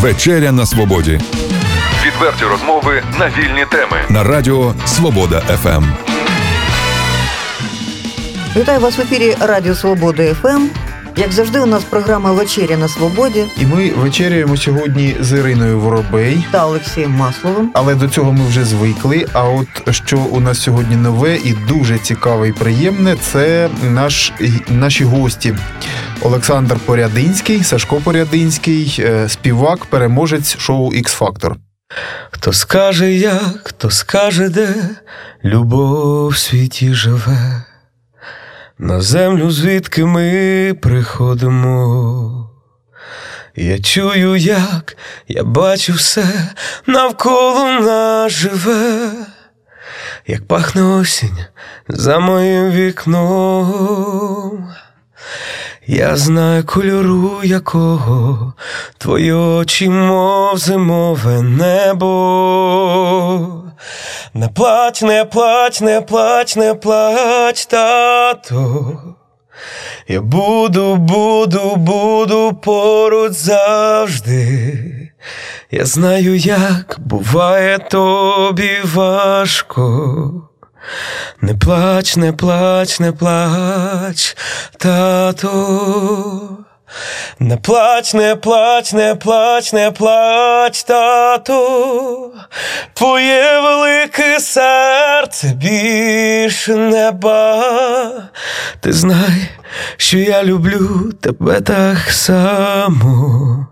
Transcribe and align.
Вечеря 0.00 0.52
на 0.52 0.66
свободі. 0.66 1.20
Відверті 2.06 2.44
розмови 2.44 3.02
на 3.18 3.26
вільні 3.28 3.66
теми. 3.70 3.96
На 4.08 4.24
радіо 4.24 4.74
Свобода 4.86 5.40
ФМ. 5.40 5.84
Вітаю 8.56 8.80
вас 8.80 8.98
в 8.98 9.00
ефірі 9.00 9.36
Радіо 9.40 9.74
Свобода 9.74 10.34
ФМ. 10.34 10.68
Як 11.18 11.32
завжди, 11.32 11.60
у 11.60 11.66
нас 11.66 11.84
програма 11.84 12.32
Вечеря 12.32 12.76
на 12.76 12.88
свободі 12.88 13.46
І 13.60 13.66
ми 13.66 13.90
вечеряємо 13.90 14.56
сьогодні 14.56 15.16
з 15.20 15.38
Іриною 15.38 15.80
Воробей. 15.80 16.46
та 16.50 16.66
Олексієм 16.66 17.10
Масловим. 17.10 17.70
Але 17.74 17.94
до 17.94 18.08
цього 18.08 18.32
ми 18.32 18.46
вже 18.46 18.64
звикли. 18.64 19.26
А 19.32 19.44
от 19.44 19.66
що 19.90 20.18
у 20.18 20.40
нас 20.40 20.62
сьогодні 20.62 20.96
нове 20.96 21.36
і 21.36 21.52
дуже 21.68 21.98
цікаве 21.98 22.48
і 22.48 22.52
приємне, 22.52 23.16
це 23.16 23.70
наш, 23.82 24.32
наші 24.68 25.04
гості. 25.04 25.54
Олександр 26.20 26.76
Порядинський, 26.78 27.64
Сашко 27.64 27.96
Порядинський, 27.96 28.96
е, 28.98 29.28
співак, 29.28 29.84
переможець 29.84 30.58
шоу 30.58 30.92
X-Factor. 30.92 31.54
Хто 32.30 32.52
скаже 32.52 33.12
як, 33.12 33.60
хто 33.64 33.90
скаже 33.90 34.48
де, 34.48 34.74
любов 35.44 36.28
в 36.28 36.36
світі 36.36 36.94
живе, 36.94 37.62
на 38.78 39.00
землю, 39.00 39.50
звідки 39.50 40.04
ми 40.04 40.76
приходимо. 40.82 42.50
Я 43.56 43.78
чую, 43.78 44.36
як 44.36 44.96
я 45.28 45.44
бачу 45.44 45.92
все 45.92 46.50
навколо 46.86 47.64
нас 47.64 48.32
живе, 48.32 49.10
як 50.26 50.46
пахне 50.46 50.82
осінь 50.82 51.38
за 51.88 52.18
моїм 52.18 52.70
вікном. 52.70 54.68
Я 55.86 56.16
знаю 56.16 56.64
кольору 56.64 57.40
якого 57.44 58.52
твої 58.98 59.32
очі, 59.32 59.88
мов 59.88 60.58
зимове 60.58 61.42
небо. 61.42 62.08
Не 64.34 64.48
плач, 64.48 65.02
не 65.02 65.24
плач, 65.24 65.80
не 65.80 66.00
плач, 66.00 66.56
не 66.56 66.74
плач, 66.74 67.66
тато. 67.66 69.14
Я 70.08 70.20
буду, 70.20 70.96
буду, 70.96 71.76
буду 71.76 72.52
поруч 72.62 73.32
завжди. 73.32 75.12
Я 75.70 75.86
знаю, 75.86 76.36
як 76.36 76.96
буває 76.98 77.78
тобі 77.78 78.80
важко. 78.84 80.48
Не 81.40 81.54
плач, 81.54 82.16
не 82.16 82.32
плач, 82.32 83.00
не 83.00 83.12
плач, 83.12 84.36
тато. 84.76 85.48
Не 87.38 87.56
плач, 87.56 88.14
не 88.14 88.36
плач, 88.36 88.92
не 88.92 89.14
плач, 89.14 89.72
не 89.72 89.90
плач, 89.90 90.82
тато. 90.82 92.32
Твоє 92.92 93.60
велике 93.60 94.40
серце 94.40 95.48
більше 95.48 96.74
неба. 96.76 98.28
Ти 98.80 98.92
знай, 98.92 99.48
що 99.96 100.18
я 100.18 100.44
люблю 100.44 101.12
тебе 101.20 101.60
так 101.60 102.10
само. 102.10 103.66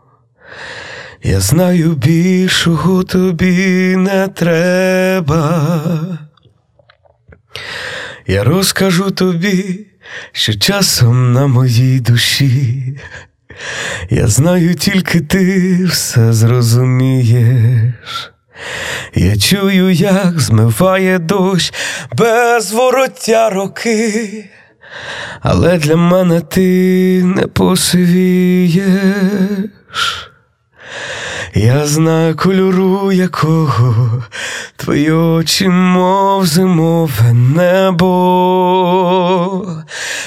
Я 1.22 1.40
знаю, 1.40 1.92
більшого 1.92 3.04
тобі 3.04 3.96
не 3.96 4.28
треба. 4.28 5.72
Я 8.26 8.44
розкажу 8.44 9.10
тобі, 9.10 9.85
що 10.32 10.54
часом 10.54 11.32
на 11.32 11.46
моїй 11.46 12.00
душі. 12.00 12.98
Я 14.10 14.26
знаю, 14.26 14.74
тільки 14.74 15.20
ти 15.20 15.84
все 15.84 16.32
зрозумієш. 16.32 18.32
Я 19.14 19.36
чую, 19.36 19.90
як 19.90 20.40
змиває 20.40 21.18
дощ 21.18 21.72
без 22.12 22.72
вороття 22.72 23.50
роки, 23.50 24.44
але 25.40 25.78
для 25.78 25.96
мене 25.96 26.40
ти 26.40 27.22
не 27.24 27.46
посивієш. 27.46 28.86
Я 31.54 31.86
знаю 31.86 32.36
кольору 32.36 33.12
якого 33.12 34.22
твої 34.76 35.12
очі, 35.12 35.68
мов 35.68 36.46
зимове 36.46 37.32
небо. 37.32 38.16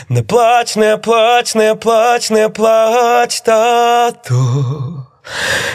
Не 0.10 0.22
плач, 0.24 0.76
не 0.76 0.98
плач, 0.98 1.56
не 1.56 1.76
плач, 1.76 2.32
не 2.32 2.50
плач, 2.50 3.42
тато. 3.42 5.06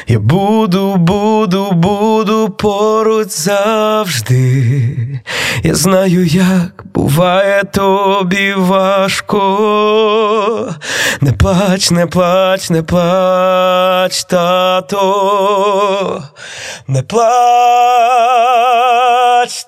Я 0.06 0.18
буду, 0.18 0.96
буду, 0.96 1.72
буду 1.72 2.48
поруч 2.48 3.28
завжди. 3.28 5.20
Я 5.62 5.74
знаю, 5.74 6.26
як 6.26 6.84
буває 6.94 7.64
тобі 7.64 8.54
важко. 8.54 9.40
Не 11.20 11.32
плач, 11.32 11.90
не 11.90 12.06
плач, 12.06 12.70
не 12.70 12.82
плач, 12.82 14.24
тато. 14.24 15.02
Не 16.88 17.02
плач, 17.02 17.24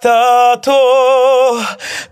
тато. 0.02 1.62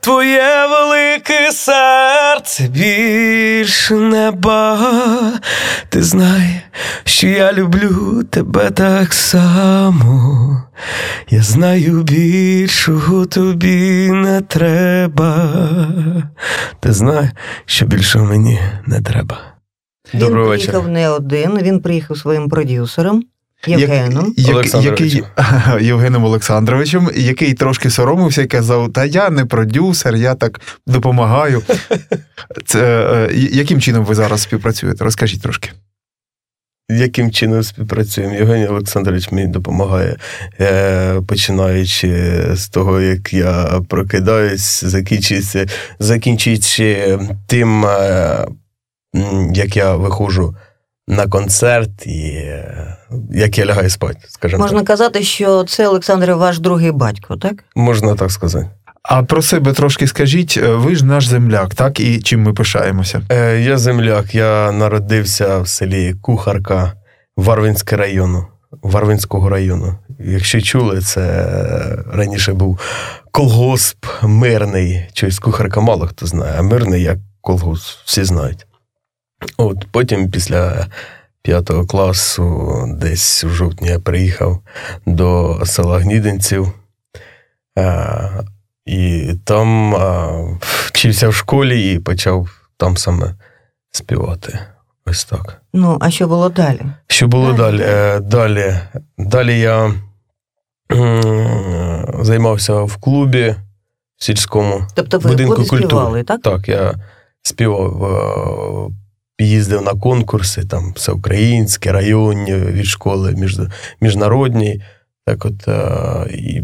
Твоє 0.00 0.66
велике 0.66 1.52
серце 1.52 2.62
більше 2.62 3.94
неба. 3.94 4.78
Ти 5.88 6.02
знай, 6.02 6.60
що 7.04 7.26
я 7.26 7.52
люблю 7.52 8.22
тебе 8.30 8.70
так 8.70 9.14
само. 9.14 10.62
Я 11.30 11.42
знаю, 11.42 12.02
більшого 12.02 13.26
тобі 13.26 14.10
не 14.10 14.40
треба. 14.40 15.52
Ти 16.80 16.92
знай, 16.92 17.30
що 17.66 17.86
більшого 17.86 18.24
мені 18.24 18.60
не 18.86 19.00
треба. 19.00 19.40
Доброго 20.14 20.50
він 20.50 20.58
приїхав 20.58 20.88
не 20.88 21.08
один, 21.08 21.58
він 21.62 21.80
приїхав 21.80 22.18
своїм 22.18 22.48
продюсером 22.48 23.22
Євгеном. 23.66 24.34
Як- 24.36 24.54
Олександровичем. 24.54 25.06
який, 25.06 25.86
Євгеном 25.86 26.24
Олександровичем, 26.24 27.10
який 27.14 27.54
трошки 27.54 27.90
соромився 27.90 28.42
і 28.42 28.46
казав: 28.46 28.92
Та 28.92 29.04
я 29.04 29.30
не 29.30 29.44
продюсер, 29.44 30.16
я 30.16 30.34
так 30.34 30.60
допомагаю. 30.86 31.62
Це, 32.66 32.80
е, 33.30 33.34
яким 33.34 33.80
чином 33.80 34.04
ви 34.04 34.14
зараз 34.14 34.42
співпрацюєте? 34.42 35.04
Розкажіть 35.04 35.42
трошки. 35.42 35.70
Яким 36.90 37.30
чином 37.30 37.62
співпрацюємо? 37.62 38.34
Євгеній 38.34 38.66
Олександрович 38.66 39.32
мені 39.32 39.46
допомагає, 39.46 40.16
е, 40.60 41.20
починаючи 41.20 42.42
з 42.54 42.68
того, 42.68 43.00
як 43.00 43.32
я 43.32 43.80
прокидаюсь, 43.88 44.84
закінчується, 44.84 45.66
закінчуючи 45.98 47.18
тим, 47.46 47.86
е, 47.86 48.46
як 49.54 49.76
я 49.76 49.96
виходжу 49.96 50.54
на 51.08 51.26
концерт 51.26 52.06
і 52.06 52.28
е, 52.34 52.96
як 53.30 53.58
я 53.58 53.66
лягаю 53.66 53.90
спати, 53.90 54.20
скажімо 54.28 54.62
Можна 54.62 54.78
так. 54.78 54.86
казати, 54.86 55.22
що 55.22 55.64
це 55.64 55.88
Олександр 55.88 56.30
ваш 56.32 56.58
другий 56.58 56.92
батько, 56.92 57.36
так? 57.36 57.64
Можна 57.76 58.14
так 58.14 58.30
сказати. 58.30 58.70
А 59.04 59.22
про 59.22 59.42
себе 59.42 59.72
трошки 59.72 60.06
скажіть, 60.06 60.60
Е, 60.62 60.68
ви 60.68 60.94
ж 60.94 61.04
наш 61.04 61.26
земляк, 61.26 61.74
так? 61.74 62.00
І 62.00 62.20
чим 62.20 62.42
ми 62.42 62.52
пишаємося? 62.52 63.22
Е, 63.28 63.60
я 63.60 63.78
земляк, 63.78 64.34
я 64.34 64.72
народився 64.72 65.58
в 65.58 65.68
селі 65.68 66.14
Кухарка 66.22 66.92
Варвинського 67.36 68.02
району. 68.02 68.46
Варвинського 68.82 69.48
району. 69.48 69.94
Якщо 70.18 70.60
чули, 70.60 71.00
це 71.00 71.20
е, 71.20 72.04
раніше 72.12 72.52
був 72.52 72.80
колгосп 73.30 74.06
мирний. 74.22 75.06
Щось 75.12 75.38
кухарка 75.38 75.80
мало 75.80 76.06
хто 76.06 76.26
знає, 76.26 76.54
а 76.58 76.62
мирний 76.62 77.02
як 77.02 77.18
колгосп, 77.40 77.98
всі 78.04 78.24
знають. 78.24 78.66
От 79.56 79.86
потім, 79.90 80.30
після 80.30 80.86
п'ятого 81.42 81.86
класу, 81.86 82.74
десь 83.00 83.44
в 83.44 83.48
жовтні 83.48 83.88
я 83.88 83.98
приїхав 83.98 84.60
до 85.06 85.60
села 85.64 85.98
Гнідинців. 85.98 86.72
І 88.86 89.30
там 89.44 89.94
а, 89.94 90.30
вчився 90.60 91.28
в 91.28 91.34
школі 91.34 91.92
і 91.94 91.98
почав 91.98 92.48
там 92.76 92.96
саме 92.96 93.34
співати. 93.90 94.58
Ось 95.06 95.24
так. 95.24 95.62
Ну, 95.72 95.98
а 96.00 96.10
що 96.10 96.28
було 96.28 96.48
далі? 96.48 96.80
Що 97.06 97.28
було 97.28 97.52
Далі. 97.52 97.78
далі? 97.78 97.82
Е, 97.90 98.20
Далі, 98.20 98.74
далі 99.18 99.58
я 99.58 99.94
займався 102.22 102.82
в 102.82 102.96
клубі 102.96 103.54
в 104.16 104.24
сільському. 104.24 104.86
Тобто 104.94 105.18
ви 105.18 105.28
в 105.28 105.32
Будинку 105.32 105.54
клубі 105.54 105.68
культури. 105.68 105.88
співали, 105.88 106.22
так? 106.22 106.42
Так, 106.42 106.68
я 106.68 106.94
співав, 107.42 108.04
е, 109.38 109.44
їздив 109.44 109.82
на 109.82 109.92
конкурси, 109.94 110.64
там 110.64 110.92
всеукраїнські, 110.92 111.90
районні 111.90 112.54
від 112.54 112.86
школи, 112.86 113.32
між, 113.32 113.58
міжнародні. 114.00 114.82
Так 115.26 115.44
от 115.44 115.68
е, 115.68 116.26
і 116.30 116.62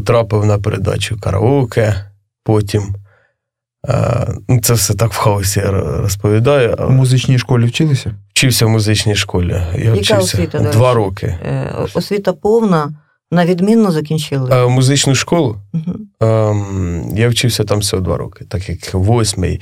потрапив 0.00 0.44
на 0.44 0.58
передачу 0.58 1.16
караоке 1.20 1.94
потім. 2.44 2.94
Е, 3.88 4.26
ну, 4.48 4.60
Це 4.60 4.74
все 4.74 4.94
так 4.94 5.12
в 5.12 5.16
хаосі 5.16 5.60
я 5.60 5.70
розповідаю. 6.00 6.76
В 6.78 6.90
музичній 6.90 7.38
школі 7.38 7.66
вчилися? 7.66 8.14
вчився 8.34 8.66
в 8.66 8.68
музичній 8.68 9.14
школі. 9.14 9.62
Я 9.74 9.78
Яка 9.84 9.92
вчився 10.00 10.16
освіта, 10.16 10.58
два 10.58 10.88
речі? 10.88 10.96
роки. 10.96 11.26
Е, 11.26 11.72
Освіта 11.94 12.32
повна, 12.32 12.94
на 13.30 13.46
відмінно 13.46 13.90
закінчили. 13.90 14.50
А 14.52 14.68
музичну 14.68 15.14
школу 15.14 15.56
ем, 16.20 17.10
я 17.16 17.28
вчився 17.28 17.64
там 17.64 17.78
всього 17.78 18.02
два 18.02 18.16
роки, 18.16 18.44
так 18.44 18.68
як 18.68 18.94
восьмий 18.94 19.60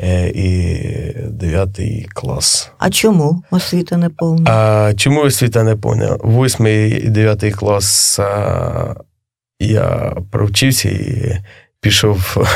е, 0.00 0.28
і 0.28 0.82
дев'ятий 1.30 2.08
клас. 2.14 2.70
А 2.78 2.90
чому 2.90 3.42
освіта 3.50 3.96
не 3.96 4.08
повна? 4.08 4.50
А 4.50 4.94
чому 4.94 5.20
освіта 5.20 5.62
не 5.62 5.76
поняв? 5.76 6.20
Восьмий 6.24 6.90
і 7.06 7.08
дев'ятий 7.08 7.50
клас 7.52 8.20
я 9.66 10.16
провчився 10.30 10.88
і 10.88 11.38
пішов 11.80 12.36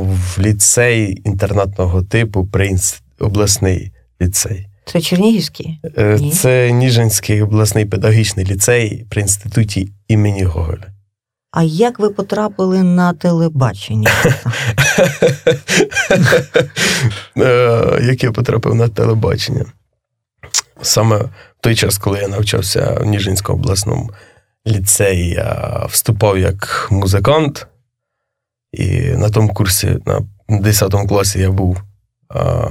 в 0.00 0.38
ліцей 0.38 1.22
інтернатного 1.24 2.02
типу, 2.02 2.46
Принц, 2.46 3.02
обласний 3.18 3.92
ліцей. 4.22 4.68
Це 4.86 5.00
Чернігівський? 5.00 5.80
Е, 5.96 6.18
Ні. 6.20 6.30
Це 6.30 6.72
Ніжинський 6.72 7.42
обласний 7.42 7.84
педагогічний 7.84 8.46
ліцей 8.46 9.06
при 9.10 9.22
інституті 9.22 9.92
імені 10.08 10.44
Гоголя. 10.44 10.86
А 11.50 11.62
як 11.62 11.98
ви 11.98 12.10
потрапили 12.10 12.82
на 12.82 13.12
телебачення? 13.12 14.10
Е, 17.38 18.00
Як 18.02 18.24
я 18.24 18.32
потрапив 18.32 18.74
на 18.74 18.88
телебачення. 18.88 19.64
Саме 20.82 21.16
в 21.16 21.30
той 21.60 21.74
час, 21.74 21.98
коли 21.98 22.18
я 22.18 22.28
навчався 22.28 22.98
в 23.00 23.06
Ніжинському 23.06 23.58
обласному 23.58 24.10
ліцеї, 24.66 25.28
я 25.28 25.86
вступав 25.88 26.38
як 26.38 26.88
музикант, 26.90 27.66
і 28.72 29.00
на 29.00 29.30
тому 29.30 29.54
курсі, 29.54 29.98
на 30.06 30.20
10 30.48 30.94
класі, 31.08 31.40
я 31.40 31.50
був 31.50 31.82
а, 32.28 32.66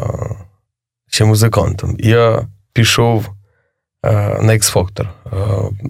ще 1.08 1.26
музикантом. 1.26 1.96
Я 2.00 2.48
пішов 2.74 3.30
а, 4.02 4.12
на 4.42 4.54
X-Factor. 4.54 5.08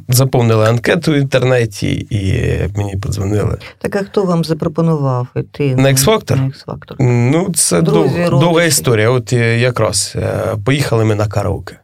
Заповнили 0.10 0.69
анкету 0.69 1.12
в 1.12 1.16
інтернеті, 1.16 2.08
і 2.10 2.44
мені 2.78 2.98
подзвонили. 2.98 3.58
Так 3.78 3.96
а 3.96 4.04
хто 4.04 4.24
вам 4.24 4.44
запропонував 4.44 5.28
іти 5.36 5.75
На 5.75 5.90
X-Factor? 5.90 6.36
На 6.36 6.44
X-Factor. 6.44 6.96
Ну, 7.00 7.51
це 7.54 7.81
Друзі, 7.81 8.25
дов, 8.30 8.40
довга 8.40 8.63
історія. 8.63 9.10
От 9.10 9.34
е, 9.34 9.60
якраз 9.60 10.13
е, 10.16 10.56
поїхали 10.66 11.06
ми 11.06 11.16
на 11.16 11.28
караоке. 11.28 11.80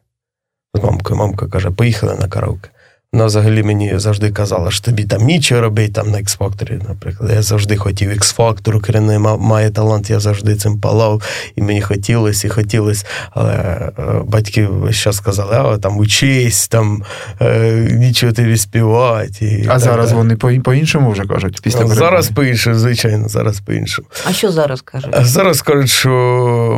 З 0.74 0.83
мамкою. 0.83 1.19
Мамка 1.19 1.47
каже, 1.47 1.71
поїхали 1.71 2.15
на 2.15 2.27
караоке. 2.27 2.69
Вона 3.13 3.25
взагалі 3.25 3.63
мені 3.63 3.93
завжди 3.99 4.31
казала, 4.31 4.71
що 4.71 4.85
тобі 4.85 5.03
там 5.03 5.21
нічого 5.23 5.61
робити 5.61 5.91
там 5.93 6.11
на 6.11 6.17
X-Factor, 6.17 6.87
наприклад. 6.89 7.31
Я 7.35 7.41
завжди 7.41 7.77
хотів 7.77 8.11
X-Factor, 8.11 9.19
ма- 9.19 9.37
має 9.37 9.69
талант, 9.69 10.09
я 10.09 10.19
завжди 10.19 10.55
цим 10.55 10.79
палав, 10.79 11.21
і 11.55 11.61
мені 11.61 11.81
хотілося, 11.81 12.47
і 12.47 12.49
хотілося. 12.49 13.05
Але 13.31 13.53
е, 13.53 13.91
батьки 14.25 14.67
час 14.93 15.15
сказали, 15.15 15.55
а 15.55 15.77
там 15.77 15.97
учись, 15.97 16.67
там 16.67 17.03
е, 17.41 17.71
нічого 17.91 18.33
тобі 18.33 18.57
співати. 18.57 19.45
І 19.45 19.63
А 19.65 19.69
так 19.71 19.79
зараз 19.79 20.05
далі. 20.07 20.17
вони 20.17 20.35
по- 20.35 20.61
по-іншому 20.63 21.11
вже 21.11 21.23
кажуть. 21.25 21.59
Після 21.63 21.81
Ну, 21.81 21.87
зараз 21.95 22.29
по-іншому, 22.29 22.75
звичайно, 22.75 23.29
зараз 23.29 23.59
по-іншому. 23.59 24.07
А 24.25 24.33
що 24.33 24.51
зараз 24.51 24.81
кажуть? 24.81 25.11
А 25.13 25.25
зараз 25.25 25.61
кажуть, 25.61 25.89
що 25.89 26.09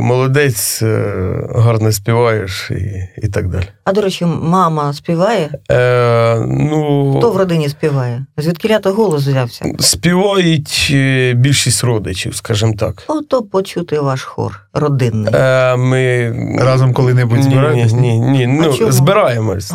молодець, 0.01 0.79
е, 0.81 1.13
гарно 1.56 1.91
співаєш 1.91 2.71
і, 2.71 3.09
і 3.24 3.27
так 3.27 3.47
далі. 3.47 3.68
А 3.83 3.91
до 3.91 4.01
речі, 4.01 4.25
мама 4.25 4.94
співає? 4.94 5.50
Е, 5.71 6.23
ну, 6.48 7.16
Хто 7.18 7.31
в 7.31 7.38
родині 7.38 7.70
співає? 7.70 8.25
Звідки 8.38 8.80
то 8.80 8.94
голос 8.94 9.22
взявся? 9.28 9.66
співають 9.80 10.88
е, 10.94 11.34
більшість 11.34 11.84
родичів, 11.84 12.36
скажімо 12.36 12.74
так. 12.80 13.04
Ото 13.08 13.44
почути 13.44 14.00
ваш 14.00 14.24
хор 14.24 14.60
родинний. 14.74 15.34
Е, 15.36 15.75
ми 15.75 16.34
Разом 16.60 16.94
коли-небудь 16.94 17.40
ні, 17.40 17.56
ні, 17.56 17.86
ні, 17.94 18.20
ні, 18.20 18.48
ну, 18.48 18.74
чому? 18.74 18.92
збираємось, 18.92 19.74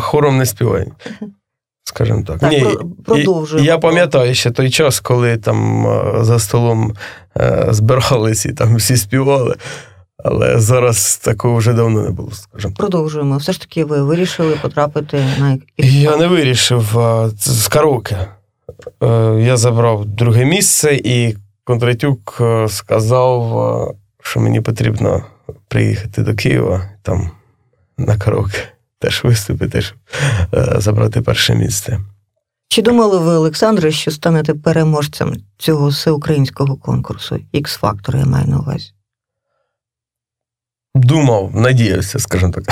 хором 0.00 0.38
не 0.38 0.46
співаємо. 0.46 0.92
Скажімо 1.88 2.22
так. 2.26 2.38
Так, 2.38 2.52
ні, 2.52 2.66
продовжуємо. 3.04 3.66
Я 3.66 3.78
пам'ятаю 3.78 4.34
ще 4.34 4.50
той 4.50 4.70
час, 4.70 5.00
коли 5.00 5.36
там 5.36 5.86
е, 5.86 6.24
за 6.24 6.38
столом 6.38 6.94
е, 7.40 7.66
збирались 7.70 8.46
і 8.46 8.52
там 8.52 8.76
всі 8.76 8.96
співали. 8.96 9.54
Але 10.24 10.60
зараз 10.60 11.16
такого 11.16 11.56
вже 11.56 11.72
давно 11.72 12.02
не 12.02 12.10
було, 12.10 12.30
скажімо. 12.32 12.74
Продовжуємо. 12.76 13.36
Все 13.36 13.52
ж 13.52 13.60
таки, 13.60 13.84
ви 13.84 14.02
вирішили 14.02 14.58
потрапити 14.62 15.24
на 15.38 15.58
Я 15.78 16.16
не 16.16 16.26
вирішив 16.26 16.96
з 17.38 17.68
караоке. 17.68 18.28
Е, 19.02 19.06
Я 19.40 19.56
забрав 19.56 20.06
друге 20.06 20.44
місце, 20.44 21.00
і 21.04 21.36
Кондратюк 21.64 22.38
е, 22.40 22.68
сказав, 22.68 23.58
е, 23.58 23.94
що 24.22 24.40
мені 24.40 24.60
потрібно 24.60 25.24
приїхати 25.68 26.22
до 26.22 26.34
Києва 26.34 26.90
там 27.02 27.30
на 27.98 28.16
караоке. 28.16 28.58
Теж 28.98 29.24
виступити, 29.24 29.82
щоб 29.82 29.98
забрати 30.76 31.20
перше 31.20 31.54
місце. 31.54 32.00
Чи 32.68 32.82
думали 32.82 33.18
ви, 33.18 33.32
Олександре, 33.32 33.90
що 33.90 34.10
станете 34.10 34.54
переможцем 34.54 35.36
цього 35.58 35.88
всеукраїнського 35.88 36.76
конкурсу? 36.76 37.38
X-Factor, 37.54 38.16
я 38.18 38.24
маю 38.26 38.46
на 38.46 38.58
увазі. 38.58 38.92
Думав, 40.96 41.50
надіявся, 41.54 42.18
скажімо 42.18 42.52
так. 42.52 42.64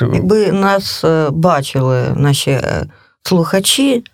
Якби 0.12 0.52
нас 0.52 1.04
е, 1.04 1.30
бачили 1.30 2.02
наші 2.16 2.50
е, 2.50 2.86
слухачі, 3.22 4.04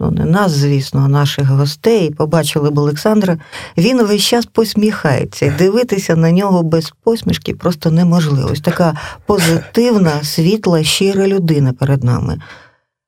ну 0.00 0.10
не 0.10 0.24
нас, 0.24 0.52
звісно, 0.52 1.00
а 1.04 1.08
наших 1.08 1.48
гостей, 1.48 2.10
побачили 2.10 2.70
б 2.70 2.78
Олександра, 2.78 3.38
він 3.78 4.02
весь 4.02 4.22
час 4.22 4.46
посміхається. 4.46 5.46
І 5.46 5.50
дивитися 5.50 6.16
на 6.16 6.32
нього 6.32 6.62
без 6.62 6.92
посмішки 7.04 7.54
просто 7.54 7.90
неможливо. 7.90 8.48
Ось 8.52 8.60
така 8.60 8.94
позитивна, 9.26 10.24
світла, 10.24 10.82
щира 10.82 11.26
людина 11.26 11.72
перед 11.72 12.04
нами. 12.04 12.40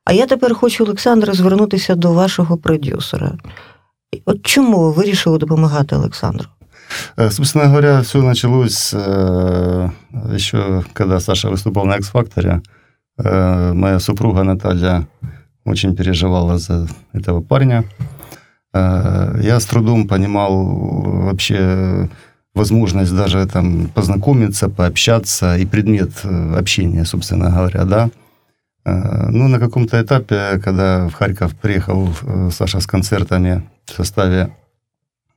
А 0.05 0.13
я 0.13 0.27
тепер 0.27 0.55
хочу, 0.55 0.85
Олександра, 0.85 1.35
звернутися 1.35 1.95
до 1.95 2.13
вашого 2.13 2.57
продюсера. 2.57 3.33
От 4.25 4.47
чому 4.47 4.79
ви 4.79 4.91
вирішили 4.91 5.39
допомагати 5.39 5.97
Олександру? 5.97 6.49
Э, 7.18 7.30
Собственно 7.30 7.66
говоря, 7.66 8.02
все 8.02 8.22
началось 8.22 8.92
э, 8.94 9.90
еще, 10.34 10.84
когда 10.94 11.20
Саша 11.20 11.50
выступал 11.50 11.86
на 11.86 11.98
X-Factor. 11.98 12.62
Э, 13.18 13.74
Моя 13.74 14.00
супруга 14.00 14.44
Наталья 14.44 15.08
очень 15.66 15.96
переживала 15.96 16.58
за 16.58 16.88
этого 17.14 17.42
парня. 17.42 17.84
Э, 18.74 19.40
Я 19.42 19.60
с 19.60 19.66
трудом 19.66 20.08
понимал 20.08 20.66
вообще 21.26 22.10
возможность 22.56 23.16
даже 23.16 23.46
там 23.48 23.88
познакомиться, 23.90 24.70
пообщаться 24.70 25.58
и 25.58 25.66
предмет 25.66 26.12
э, 26.24 26.58
общения, 26.60 27.06
собственно 27.06 27.50
говоря, 27.52 27.86
да. 27.86 28.10
Э, 28.86 29.30
Ну, 29.30 29.48
на 29.48 29.60
каком-то 29.60 30.02
этапе, 30.02 30.60
когда 30.64 31.08
в 31.08 31.14
Харьков 31.14 31.54
приехал 31.56 32.10
э, 32.24 32.50
Саша 32.52 32.80
с 32.80 32.88
концертами 32.88 33.62
в 33.86 33.94
составе 33.94 34.50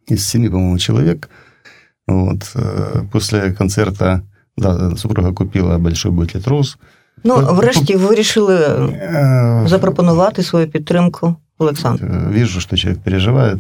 из 0.09 0.27
семи, 0.29 0.49
по-моему, 0.49 0.79
человек, 0.79 1.29
вот, 2.07 2.53
э, 2.57 3.03
после 3.13 3.53
концерта, 3.53 4.21
да, 4.57 4.97
супруга 4.97 5.33
купила 5.33 5.79
большой 5.79 6.13
букет 6.13 6.49
роз. 6.49 6.77
Ну, 7.25 7.35
От- 7.35 7.57
врешті 7.57 7.97
ви 7.97 8.07
вирішили 8.07 8.57
Э, 8.57 9.69
запропонувати 9.69 10.43
свою 10.43 10.67
підтримку 10.69 11.37
Олександру. 11.59 12.09
э, 12.09 12.33
Вижу, 12.33 12.61
что 12.61 12.77
человек 12.77 13.03
переживает, 13.03 13.59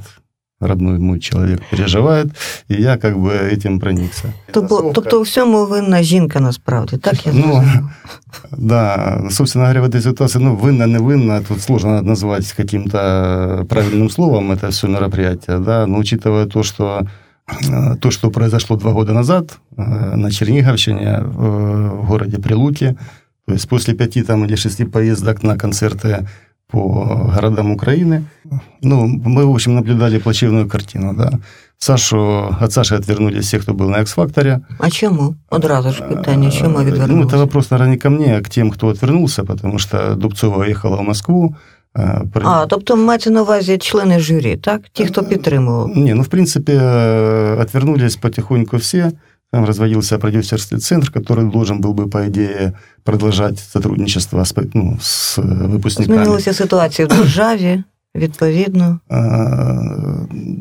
родной 0.61 0.99
мой 0.99 1.20
человек 1.20 1.61
переживает, 1.70 2.26
и 2.70 2.75
я 2.82 2.97
как 2.97 3.16
бы 3.16 3.30
этим 3.54 3.78
проникся. 3.80 4.32
Тобто, 4.50 4.92
тобто 4.94 5.18
у 5.18 5.23
всьому 5.23 5.66
винна 5.66 6.02
жінка 6.02 6.40
насправді, 6.40 6.97
так 6.97 7.26
я 7.26 7.32
Ну, 7.32 7.42
зрозуміла? 7.42 7.90
Да, 8.59 9.23
собственно 9.30 9.64
говоря, 9.66 9.80
в 9.80 9.85
этой 9.85 10.00
ситуации, 10.02 10.42
ну, 10.42 10.56
винно, 10.56 10.87
не 10.87 10.99
винно, 10.99 11.40
тут 11.49 11.62
сложно 11.62 12.02
назвать 12.02 12.52
каким-то 12.52 12.99
правильным 13.68 14.11
словом 14.11 14.52
это 14.52 14.68
все 14.68 14.88
мероприятие, 14.88 15.59
да, 15.59 15.87
но 15.87 15.99
учитывая 15.99 16.47
то, 16.47 16.62
что 16.62 17.00
э, 17.02 17.06
то, 18.01 18.11
что 18.11 18.31
произошло 18.31 18.75
два 18.75 18.91
года 18.91 19.13
назад 19.13 19.59
на 19.77 20.31
Черниговщине, 20.31 21.21
в 21.21 22.07
городе 22.07 22.37
Прилуки, 22.37 22.97
то 23.47 23.53
есть 23.53 23.69
после 23.69 23.93
пяти 23.93 24.23
там, 24.23 24.45
или 24.45 24.55
шести 24.55 24.85
поездок 24.85 25.43
на 25.43 25.57
концерты 25.57 26.27
по 26.67 27.31
городам 27.35 27.71
Украины, 27.71 28.23
ну, 28.81 29.05
мы, 29.05 29.45
в 29.45 29.51
общем, 29.51 29.75
наблюдали 29.75 30.17
плачевную 30.17 30.67
картину, 30.67 31.13
да. 31.13 31.31
Сашу, 31.77 32.55
от 32.59 32.71
Саши 32.71 32.95
отвернулись 32.95 33.45
все, 33.45 33.59
кто 33.59 33.73
был 33.73 33.89
на 33.89 34.01
X-факторе. 34.01 34.61
А 34.79 34.89
чому? 34.89 35.35
Одразу 35.49 35.91
ж 35.91 36.01
питання, 36.01 36.51
чому 36.51 36.79
Э, 36.79 37.07
Ну, 37.07 37.23
это 37.23 37.37
вопрос, 37.37 37.71
наверное, 37.71 37.91
не 37.91 37.97
ко 37.97 38.09
мне, 38.09 38.37
а 38.37 38.41
к 38.41 38.49
тем, 38.49 38.71
кто 38.71 38.87
отвернулся, 38.87 39.43
потому 39.43 39.79
что 39.79 40.15
Дубцова 40.15 40.63
ехала 40.63 40.95
в 40.95 41.01
Москву. 41.03 41.55
э, 41.94 42.28
при- 42.32 42.42
А, 42.47 42.66
тобто 42.66 42.97
мається 42.97 43.30
на 43.30 43.42
увазі 43.42 43.78
члени 43.78 44.18
журі, 44.18 44.56
так? 44.56 44.80
Ті, 44.92 45.06
хто 45.06 45.23
підтримував. 45.25 45.97
Не, 45.97 46.14
ну, 46.14 46.23
в 46.23 46.26
принципе, 46.28 46.73
э, 46.78 47.61
отвернулись 47.62 48.16
потихоньку 48.16 48.76
все. 48.76 49.12
Там 49.52 49.64
разводился 49.64 50.18
продюсерский 50.18 50.78
центр, 50.78 51.11
который 51.18 51.50
должен 51.50 51.80
был 51.80 51.92
бы, 51.94 52.09
по 52.09 52.18
идее, 52.26 52.73
продолжать 53.04 53.59
сотрудничество 53.59 54.44
с, 54.44 54.54
ну, 54.75 54.99
с 55.00 55.38
выпускниками. 55.42 56.04
Змінилася 56.04 56.52
ситуація 56.52 57.09
в 57.09 57.11
державі, 57.11 57.82
відповідно. 58.14 59.00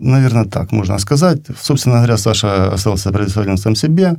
Наверное, 0.01 0.45
так 0.45 0.71
можно 0.71 0.99
сказать. 0.99 1.49
Собственно 1.61 1.95
говоря, 1.97 2.17
Саша 2.17 2.69
остался 2.69 3.11
предоставлен 3.11 3.57
сам 3.57 3.75
себе. 3.75 4.15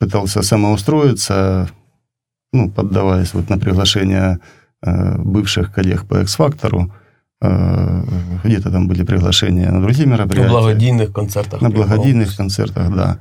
пытался 0.00 0.42
самоустроиться, 0.42 1.68
ну, 2.52 2.70
поддаваясь 2.70 3.34
вот 3.34 3.50
на 3.50 3.58
приглашение 3.58 4.20
э, 4.20 4.38
бывших 5.18 5.72
коллег 5.72 6.04
по 6.06 6.20
X-фактору. 6.20 6.92
Э, 7.42 8.02
где-то 8.44 8.70
там 8.70 8.88
были 8.88 9.04
приглашения 9.04 9.70
на 9.72 9.80
другие 9.80 10.06
На 10.06 10.12
мероприятия. 10.12 10.50
благодійних 10.50 11.12
концертах. 11.12 11.62
На 11.62 11.68
благодійных 11.70 12.36
концертах, 12.36 12.90
да. 12.94 13.16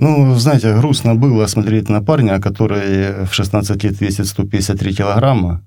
Ну, 0.00 0.34
знаете, 0.38 0.74
грустно 0.74 1.14
было 1.14 1.46
смотреть 1.48 1.88
на 1.88 2.00
парня, 2.02 2.40
который 2.40 3.24
в 3.24 3.32
16 3.34 3.84
лет 3.84 4.00
весит 4.00 4.26
153 4.26 4.94
килограмма. 4.94 5.60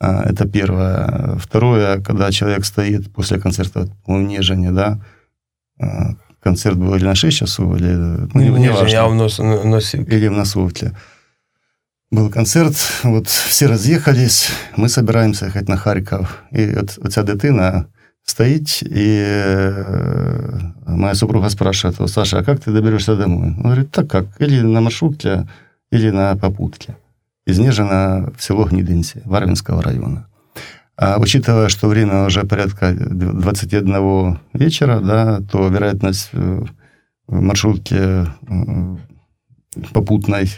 А, 0.00 0.22
Это 0.30 0.46
первое. 0.46 1.36
Второе, 1.38 2.00
когда 2.00 2.30
человек 2.30 2.64
стоит 2.64 3.12
после 3.12 3.38
концерта 3.38 3.88
в 4.06 4.12
Нежине, 4.12 4.70
да, 4.70 4.98
а, 5.80 6.10
концерт 6.42 6.76
был 6.76 6.94
или 6.94 7.04
на 7.06 7.14
6 7.14 7.38
часов, 7.38 7.76
или... 7.76 7.94
Ну, 8.34 8.40
не, 8.40 8.50
Ну, 8.50 8.56
не 8.56 8.60
ні, 8.60 8.68
важно. 8.68 8.88
я 8.88 9.06
в 9.06 9.14
нос, 9.14 9.38
носив. 9.64 10.12
Или 10.12 10.28
в 10.28 10.32
Носовке. 10.32 10.92
Был 12.12 12.30
концерт, 12.30 12.74
вот 13.02 13.28
все 13.28 13.66
разъехались, 13.66 14.48
мы 14.76 14.88
собираемся 14.88 15.46
ехать 15.46 15.68
на 15.68 15.76
Харьков. 15.76 16.42
И 16.52 16.62
от, 16.62 16.98
оця 16.98 17.22
дитина 17.22 17.88
стоит, 18.24 18.82
и 18.82 19.22
э, 19.26 20.58
моя 20.86 21.14
супруга 21.14 21.50
спрашивает, 21.50 22.00
«О, 22.00 22.06
Саша, 22.06 22.38
а 22.38 22.44
как 22.44 22.60
ты 22.60 22.72
доберешься 22.72 23.14
домой? 23.16 23.48
Он 23.48 23.62
говорит, 23.62 23.90
так 23.90 24.10
как, 24.10 24.26
или 24.38 24.60
на 24.62 24.80
маршрутке, 24.80 25.46
или 25.90 26.10
на 26.10 26.36
попутке. 26.36 26.96
Из 27.46 27.58
Нежина 27.58 28.32
в 28.36 28.42
село 28.42 28.64
Гнидинці, 28.64 29.22
Варвинского 29.24 29.82
района. 29.82 30.26
А 30.96 31.18
учитывая, 31.18 31.68
что 31.68 31.88
время 31.88 32.26
уже 32.26 32.44
порядка 32.44 32.92
21 32.92 34.38
вечера, 34.52 35.00
да, 35.00 35.40
то 35.40 35.68
вероятность 35.68 36.30
э, 36.32 36.62
в 37.26 37.40
маршрутке 37.40 37.96
э, 37.96 38.96
попутной 39.92 40.50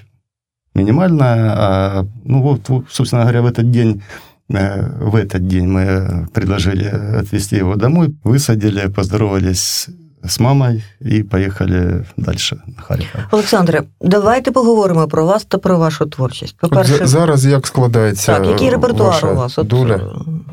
минимальная. 0.74 1.52
А, 1.56 2.06
ну 2.24 2.42
вот, 2.42 2.68
вот, 2.68 2.84
собственно 2.90 3.22
говоря, 3.22 3.42
в 3.42 3.46
этот 3.46 3.70
день 3.70 4.02
э, 4.48 4.82
в 5.00 5.14
этот 5.16 5.46
день 5.46 5.66
мы 5.68 6.26
предложили 6.32 6.88
отвезти 7.20 7.56
его 7.56 7.76
домой, 7.76 8.14
высадили, 8.24 8.88
поздоровались 8.88 9.88
с 10.22 10.38
мамой 10.40 10.84
и 11.00 11.22
поехали 11.22 12.04
дальше 12.16 12.60
на 12.66 12.82
Харьков. 12.82 13.20
Олександре, 13.32 13.82
давайте 14.00 14.50
поговоримо 14.52 15.08
про 15.08 15.24
вас 15.26 15.44
та 15.44 15.58
про 15.58 15.78
вашу 15.78 16.06
творчість. 16.06 16.56
От 16.62 16.70
По-перше, 16.70 16.96
за- 16.98 17.06
зараз 17.06 17.46
як 17.46 17.66
складається 17.66 18.36
так, 18.36 18.46
який 18.46 18.68
е, 18.68 18.70
репертуар 18.70 19.10
ваша 19.12 19.26
у 19.26 19.34
вас? 19.34 19.58
От, 19.58 19.66
доля? 19.66 19.94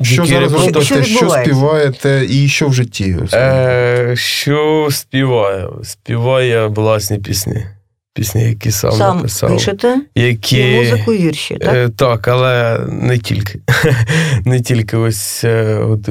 е, 0.00 0.04
Що 0.04 0.22
Який 0.22 0.34
зараз 0.36 0.52
репертуар? 0.52 0.74
робите, 0.74 0.84
Що 0.84 1.02
що, 1.02 1.14
відбувається? 1.14 1.50
співаєте 1.54 2.26
і 2.30 2.48
що 2.48 2.68
в 2.68 2.74
житті? 2.74 3.16
Е, 3.32 4.12
що 4.16 4.88
співаю? 4.90 5.80
Співаю 5.84 6.70
власні 6.70 7.18
пісні. 7.18 7.66
Пісні, 8.13 8.43
які 8.43 8.71
сам, 8.71 8.91
Сам 8.91 9.17
написав. 9.17 9.49
пишете 9.49 10.01
Які... 10.15 10.57
і 10.57 10.75
музику, 10.75 11.13
і 11.13 11.17
вірші, 11.17 11.57
так? 11.57 11.73
Е, 11.75 11.89
так, 11.89 12.27
але 12.27 12.79
не 12.89 13.17
тільки. 13.17 13.59
не 14.45 14.61
тільки 14.61 14.97
ось 14.97 15.43
е, 15.43 15.75
от, 15.75 16.09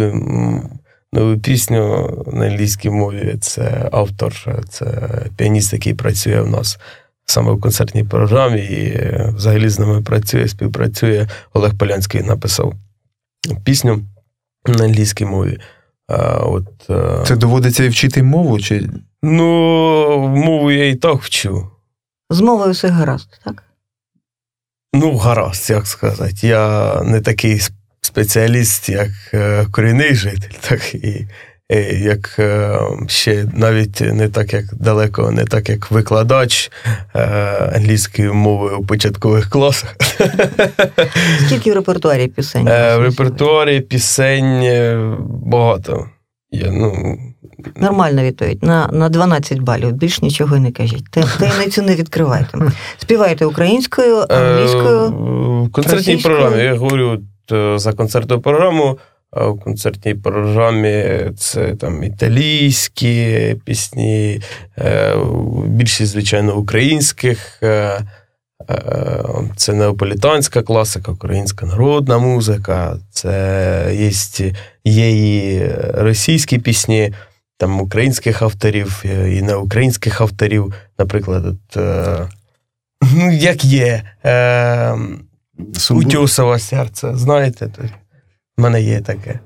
нову 1.13 1.39
пісню 1.39 2.11
на 2.33 2.47
англійській 2.47 2.91
мові. 2.91 3.37
Це 3.41 3.89
автор, 3.93 4.35
це 4.69 4.87
піаніст, 5.37 5.73
який 5.73 5.95
працює 5.95 6.41
в 6.41 6.51
нас 6.51 6.79
саме 7.25 7.53
в 7.53 7.61
концертній 7.61 8.05
програмі, 8.05 8.61
і 8.61 8.85
е, 8.85 9.33
взагалі 9.37 9.69
з 9.69 9.79
нами 9.79 10.03
працює, 10.03 10.49
співпрацює. 10.49 11.27
Олег 11.53 11.75
Полянський 11.79 12.23
написав 12.23 12.75
пісню 13.65 14.01
на 14.67 14.85
англійській 14.85 15.25
мові. 15.25 15.59
А, 16.09 16.17
от, 16.37 16.67
е, 16.91 17.25
Це 17.27 17.37
доводиться 17.37 17.85
і 17.85 17.89
вчити 17.89 18.23
мову? 18.23 18.61
Чи 18.61 18.89
Ну, 19.23 20.29
мову 20.29 20.71
я 20.73 20.89
і 20.89 20.95
так 20.95 21.23
вчу. 21.23 21.69
З 22.33 22.41
мовою 22.41 22.73
все 22.73 22.89
гаразд, 22.89 23.29
так? 23.45 23.62
Ну, 24.95 25.17
гаразд, 25.17 25.71
як 25.71 25.87
сказати. 25.87 26.47
Я 26.47 26.95
не 27.03 27.21
такий 27.21 27.61
спеціаліст, 28.01 28.89
як 28.89 29.11
е, 29.35 29.67
корінний 29.71 30.15
житель, 30.15 30.57
так 30.69 30.95
і 30.95 31.27
як 32.01 32.37
е, 32.39 32.79
ще 33.07 33.47
навіть 33.55 34.01
не 34.01 34.29
так, 34.29 34.53
як 34.53 34.75
далеко, 34.75 35.31
не 35.31 35.45
так, 35.45 35.69
як 35.69 35.91
викладач 35.91 36.71
е, 37.15 37.21
англійської 37.75 38.29
мови 38.29 38.77
у 38.77 38.85
початкових 38.85 39.51
класах. 39.51 39.97
Скільки 41.47 41.73
в 41.73 41.75
репертуарі 41.75 42.29
пісень? 42.29 42.65
В 42.65 42.99
репертуарі 42.99 43.81
пісень 43.81 44.62
багато. 45.29 46.07
Я, 46.51 46.71
ну, 46.71 47.19
Нормальна 47.76 48.25
відповідь. 48.25 48.62
На, 48.62 48.88
на 48.92 49.09
12 49.09 49.59
балів. 49.59 49.92
Більш 49.92 50.23
нічого 50.23 50.59
не 50.59 50.73
кажіть. 50.73 51.04
Та- 51.11 51.28
Таємницю 51.38 51.83
не 51.83 51.95
відкривайте. 51.95 52.59
Співайте 52.99 53.45
українською, 53.45 54.16
англійською. 54.28 55.00
Е, 55.04 55.09
В 55.66 55.73
концертній 55.73 56.16
програмі. 56.16 56.62
Я 56.62 56.75
говорю 56.75 57.19
е, 57.52 57.78
за 57.78 57.92
концертну 57.92 58.40
програму. 58.40 58.99
А 59.37 59.47
в 59.47 59.61
концертній 59.61 60.14
програмі 60.14 61.04
це 61.38 61.75
там 61.75 62.04
італійські 62.04 63.57
пісні, 63.64 64.40
е, 64.78 65.14
більшість, 65.66 66.12
звичайно, 66.12 66.57
українських. 66.57 67.62
Це 69.57 69.73
неаполітанська 69.73 70.62
класика, 70.62 71.12
українська 71.12 71.66
народна 71.66 72.19
музика, 72.19 72.97
це 73.11 73.90
є, 73.95 74.52
є 74.85 75.11
і 75.11 75.62
російські 75.95 76.59
пісні, 76.59 77.12
там 77.62 77.82
українських 77.82 78.42
авторів, 78.42 79.02
е, 79.06 79.34
і 79.36 79.42
неукраїнських 79.42 80.22
авторів. 80.22 80.74
Наприклад, 81.00 81.46
от, 81.46 81.78
е, 81.78 82.28
ну, 83.16 83.32
як 83.32 83.66
є. 83.66 84.04
Е, 84.26 84.96
Сумбур- 85.74 85.98
Утюсове 86.06 86.60
серце, 86.60 87.12
знаєте? 87.16 87.68
то 87.78 87.82
В 88.58 88.62
мене 88.62 88.82
є 88.82 89.02
таке. 89.02 89.40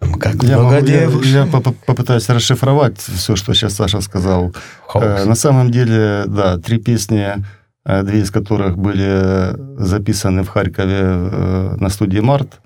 Там, 0.00 0.14
Как 0.14 0.34
Я, 0.42 0.48
много 0.58 0.62
могу- 0.62 0.74
я- 0.74 0.80
девушек. 1.00 1.34
я 1.34 1.44
поп- 1.46 1.74
попытаюсь 1.86 2.34
расшифровать 2.34 2.98
все, 2.98 3.36
что 3.36 3.54
сейчас 3.54 3.74
Саша 3.76 4.00
сказал. 4.00 4.54
Хаос. 4.86 5.04
Э, 5.04 5.26
На 5.26 5.34
самом 5.36 5.70
деле, 5.70 6.24
да, 6.28 6.58
три 6.58 6.78
песни, 6.78 7.36
э, 7.86 8.02
две 8.02 8.18
из 8.18 8.30
которых 8.30 8.76
были 8.76 9.54
записаны 9.78 10.42
в 10.42 10.48
Харькове 10.48 11.00
э, 11.02 11.76
на 11.80 11.88
студии 11.90 12.20
«Март», 12.20 12.60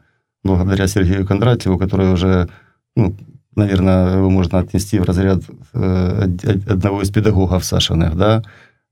благодаря 0.45 0.89
Сергею 0.89 1.27
Кондратьеву, 1.27 1.79
который 1.79 2.13
уже, 2.13 2.49
ну, 2.97 3.15
наверное, 3.57 4.17
его 4.17 4.31
можно 4.31 4.59
отнести 4.59 4.99
в 4.99 5.05
разряд 5.05 5.43
э, 5.75 6.25
од- 6.25 6.45
од- 6.45 6.71
одного 6.71 7.03
из 7.03 7.11
педагогов 7.11 7.65
Сашиных, 7.65 8.17
да, 8.17 8.43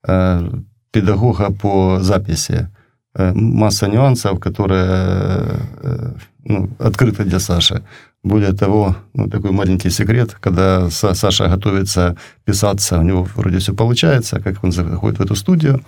э, 0.06 0.50
педагога 0.90 1.50
по 1.52 1.98
записи. 2.00 2.68
Э, 3.14 3.32
Масса 3.34 3.86
нюансов, 3.88 4.38
которые 4.40 5.60
э, 5.82 6.12
ну, 6.44 6.68
открыты 6.78 7.24
для 7.24 7.38
Саши. 7.40 7.82
Более 8.24 8.52
того, 8.52 8.96
ну, 9.14 9.28
такой 9.28 9.50
маленький 9.52 9.90
секрет, 9.90 10.36
когда 10.40 10.88
Са- 10.88 11.14
Саша 11.14 11.48
готовится 11.48 12.16
писаться, 12.44 12.98
у 12.98 13.02
него 13.02 13.26
вроде 13.36 13.58
все 13.58 13.72
получается, 13.74 14.40
как 14.40 14.64
он 14.64 14.72
заходит 14.72 15.18
в 15.18 15.22
эту 15.22 15.36
студию 15.36 15.80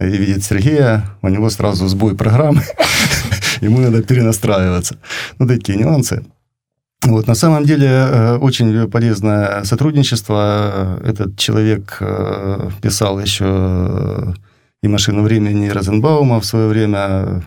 и 0.00 0.04
видит 0.04 0.44
Сергея, 0.44 1.02
у 1.22 1.28
него 1.28 1.50
сразу 1.50 1.88
сбой 1.88 2.14
программы, 2.14 2.62
ему 3.62 3.80
надо 3.80 4.02
перенастраиваться. 4.02 4.96
Ну, 5.38 5.46
такие 5.46 5.78
нюансы. 5.78 6.24
Вот, 7.03 7.27
на 7.27 7.33
самом 7.35 7.65
деле 7.65 7.87
э, 7.87 8.37
очень 8.37 8.89
полезное 8.89 9.63
сотрудничество. 9.63 10.99
Этот 11.03 11.37
человек 11.37 11.97
э, 11.99 12.69
писал 12.81 13.19
еще 13.19 13.45
э, 13.47 14.33
и 14.83 14.87
«Машину 14.87 15.23
времени» 15.23 15.67
Розенбаума 15.69 16.39
в 16.39 16.45
свое 16.45 16.67
время. 16.67 17.43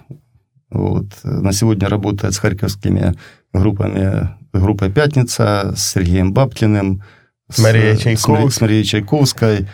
Вот. 0.70 1.06
На 1.22 1.52
сегодня 1.52 1.88
работает 1.88 2.34
с 2.34 2.38
харьковскими 2.38 3.14
группами, 3.52 4.30
группой 4.52 4.90
«Пятница», 4.90 5.72
с 5.76 5.92
Сергеем 5.92 6.32
Бабкиным, 6.32 7.02
с, 7.48 7.60
Марией 7.60 7.94
с 7.96 7.96
Мари- 7.96 8.02
Чайковской. 8.02 8.50
с 8.50 8.60
Марией 8.60 8.84
Чайковской. 8.84 9.68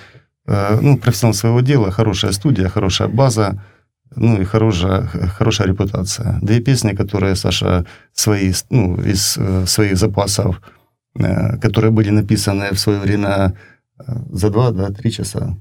Ну, 0.46 0.98
профессионал 0.98 1.34
своего 1.34 1.60
дела, 1.60 1.90
хорошая 1.90 2.32
студия, 2.32 2.68
хорошая 2.68 3.08
база, 3.08 3.62
ну 4.15 4.41
и 4.41 4.45
хорошая, 4.45 5.07
хорошая 5.37 5.67
репутация. 5.67 6.39
Две 6.41 6.59
песни, 6.59 6.93
которые 6.95 7.35
Саша 7.35 7.85
свои, 8.13 8.53
ну, 8.69 8.95
из 9.01 9.37
э, 9.37 9.65
своих 9.67 9.97
запасов, 9.97 10.61
э, 11.19 11.57
которые 11.57 11.91
были 11.91 12.11
написаны 12.11 12.69
в 12.71 12.79
свое 12.79 12.99
время 12.99 13.53
э, 13.99 14.03
за 14.31 14.49
два, 14.49 14.71
да, 14.71 14.89
три 14.91 15.11
часа. 15.11 15.55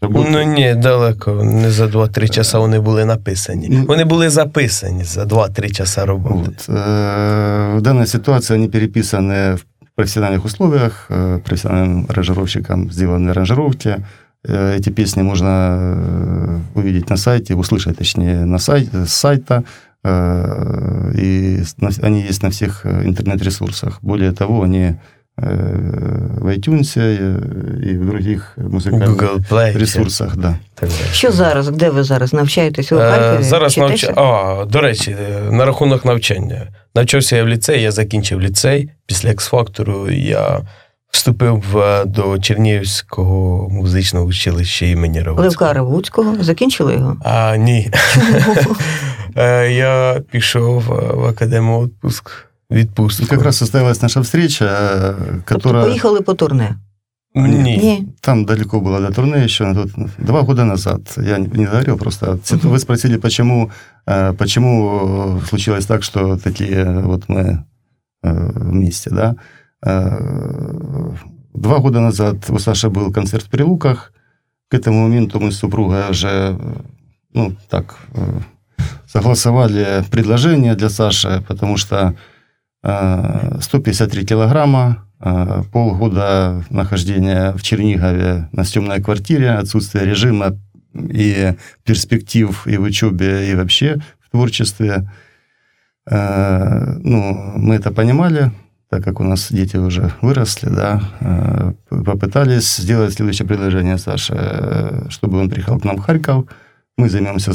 работы. 0.00 0.30
Ну 0.30 0.42
ні, 0.42 0.74
далеко. 0.74 1.44
Не 1.44 1.70
за 1.70 1.86
2-3 1.86 2.28
часа 2.30 2.58
вони 2.58 2.80
були 2.80 3.04
написані. 3.04 3.68
Ну, 3.70 3.84
Вони 3.84 4.04
були 4.04 4.30
записані 4.30 5.04
за 5.04 5.24
2-3 5.24 5.72
часа 5.72 6.06
роботи. 6.06 6.34
Вот. 6.34 6.68
Э, 6.68 7.76
В 7.76 7.80
данной 7.82 8.06
ситуации 8.06 8.56
они 8.56 8.68
переписаны 8.68 9.54
в 9.54 9.64
профессиональных 9.94 10.44
условиях, 10.44 11.06
э, 11.10 11.38
профессиональным 11.38 12.06
аранжировщиком 12.08 12.90
сделаны 12.90 13.30
аранжировки. 13.30 13.96
Э, 14.48 14.76
Эти 14.78 14.90
песни 14.90 15.22
можно 15.22 15.46
э, 16.74 16.78
увидеть 16.78 17.10
на 17.10 17.16
сайте, 17.16 17.54
услышать, 17.54 17.96
точнее, 17.98 18.44
на 18.44 18.58
сайте, 18.58 18.96
с 19.06 19.12
сайта. 19.12 19.62
Э, 20.04 21.12
И 21.14 21.56
с- 21.62 21.76
на- 21.78 22.06
они 22.08 22.20
есть 22.30 22.42
на 22.42 22.48
всех 22.50 22.86
э, 22.86 23.04
интернет-ресурсах. 23.08 23.98
Более 24.02 24.32
того, 24.32 24.62
они 24.62 24.94
э, 25.38 26.38
в 26.40 26.46
iTunes 26.48 26.94
э, 26.96 27.90
и 27.90 27.98
в 27.98 28.06
других 28.06 28.54
музыкальных 28.56 29.06
Google 29.16 29.38
Play. 29.50 29.78
ресурсах, 29.78 30.36
да. 30.36 30.54
Так 30.74 30.88
далі. 30.88 31.08
Що 31.12 31.32
зараз? 31.32 31.68
Де 31.68 31.90
ви 31.90 32.02
зараз 32.04 32.32
навчаєтесь? 32.32 32.90
Ви 32.92 32.96
в 32.98 33.00
Е, 33.00 33.10
Харкові? 33.10 33.42
Зараз 33.44 33.72
Вчитеся? 33.72 34.06
навча... 34.06 34.20
А, 34.20 34.64
до 34.64 34.80
речі, 34.80 35.10
е, 35.10 35.50
на 35.50 35.64
рахунок 35.64 36.04
навчання. 36.04 36.66
Навчався 36.94 37.36
я 37.36 37.44
в 37.44 37.48
ліцеї, 37.48 37.82
я 37.82 37.90
закінчив 37.92 38.40
ліцей. 38.40 38.90
Після 39.06 39.28
X-фактору 39.30 40.10
я 40.10 40.60
вступив 41.10 41.64
в- 41.72 42.04
до 42.06 42.38
Чернігівського 42.38 43.68
музичного 43.68 44.26
училища 44.26 44.86
імені 44.86 45.18
Равицького. 45.20 45.42
Левка 45.42 45.72
Равуцького. 45.72 46.36
Закінчили 46.44 46.94
його? 46.94 47.16
А, 47.24 47.56
ні. 47.56 47.90
Е, 49.36 49.72
Я 49.72 50.20
пішов 50.30 50.92
е, 50.92 51.14
в 51.14 51.24
академію 51.24 51.80
відпуск. 51.80 52.30
И 52.72 52.74
Відпустку. 52.76 53.26
как 53.26 53.42
раз 53.42 53.56
состоялась 53.56 54.02
наша 54.02 54.20
встреча, 54.20 54.64
э, 54.64 55.14
Тобто 55.44 55.54
которая... 55.54 55.84
поїхали 55.84 56.20
по 56.20 56.34
турне? 56.34 56.76
Ні. 57.34 57.48
Ні. 57.78 58.06
Там 58.20 58.44
далеко 58.44 58.78
было 58.80 59.06
до 59.06 59.12
турне 59.14 59.44
еще, 59.44 59.64
ну, 59.64 59.74
тут 59.82 59.92
два 60.18 60.40
года 60.40 60.64
назад. 60.64 61.00
Я 61.26 61.38
не 61.38 61.48
не 61.52 61.64
говорил 61.66 61.96
просто. 61.98 62.38
Вы 62.64 62.78
спросили, 62.78 63.18
почему, 63.18 63.70
э, 64.06 64.32
почему 64.32 65.40
случилось 65.48 65.86
так, 65.86 66.02
что 66.02 66.36
такие 66.36 66.84
вот 67.04 67.28
мы 67.28 67.58
э, 68.24 68.52
вместе, 68.54 69.10
да? 69.10 69.34
Э, 69.85 71.11
Два 71.53 71.79
года 71.79 71.99
назад 71.99 72.49
у 72.49 72.59
Саши 72.59 72.89
был 72.89 73.11
концерт 73.11 73.43
в 73.43 73.49
Прилуках. 73.49 74.13
К 74.69 74.75
этому 74.75 75.03
моменту 75.03 75.39
мы 75.39 75.51
с 75.51 75.57
супругой 75.57 76.09
уже, 76.09 76.57
ну, 77.33 77.55
так, 77.69 77.97
э, 78.13 78.39
согласовали 79.05 80.03
предложение 80.09 80.75
для 80.75 80.89
Саши, 80.89 81.43
потому 81.47 81.75
что 81.75 82.15
э, 82.83 83.57
153 83.61 84.25
килограмма, 84.25 85.05
э, 85.19 85.63
полгода 85.73 86.63
нахождения 86.69 87.51
в 87.51 87.61
Чернигове 87.61 88.47
на 88.53 88.63
съемной 88.63 89.01
квартире, 89.01 89.51
отсутствие 89.51 90.05
режима 90.05 90.57
и 90.93 91.53
перспектив 91.83 92.65
и 92.65 92.77
в 92.77 92.83
учебе, 92.83 93.51
и 93.51 93.55
вообще 93.55 93.99
в 94.19 94.31
творчестве. 94.31 95.11
Ну, 96.09 97.53
мы 97.57 97.75
это 97.75 97.91
понимали, 97.91 98.51
так 98.91 99.05
как 99.05 99.21
у 99.21 99.23
нас 99.23 99.47
дети 99.53 99.77
уже 99.77 100.11
выросли, 100.21 100.67
да, 100.67 101.01
э, 101.21 101.73
попытались 102.03 102.75
сделать 102.75 103.13
следующее 103.13 103.47
предложение 103.47 103.97
Саше, 103.97 104.35
э, 104.37 105.09
чтобы 105.09 105.39
он 105.39 105.49
приехал 105.49 105.79
к 105.79 105.85
нам 105.85 105.95
в 105.95 106.01
Харьков. 106.01 106.45
Мы 106.97 107.09
займемся, 107.09 107.53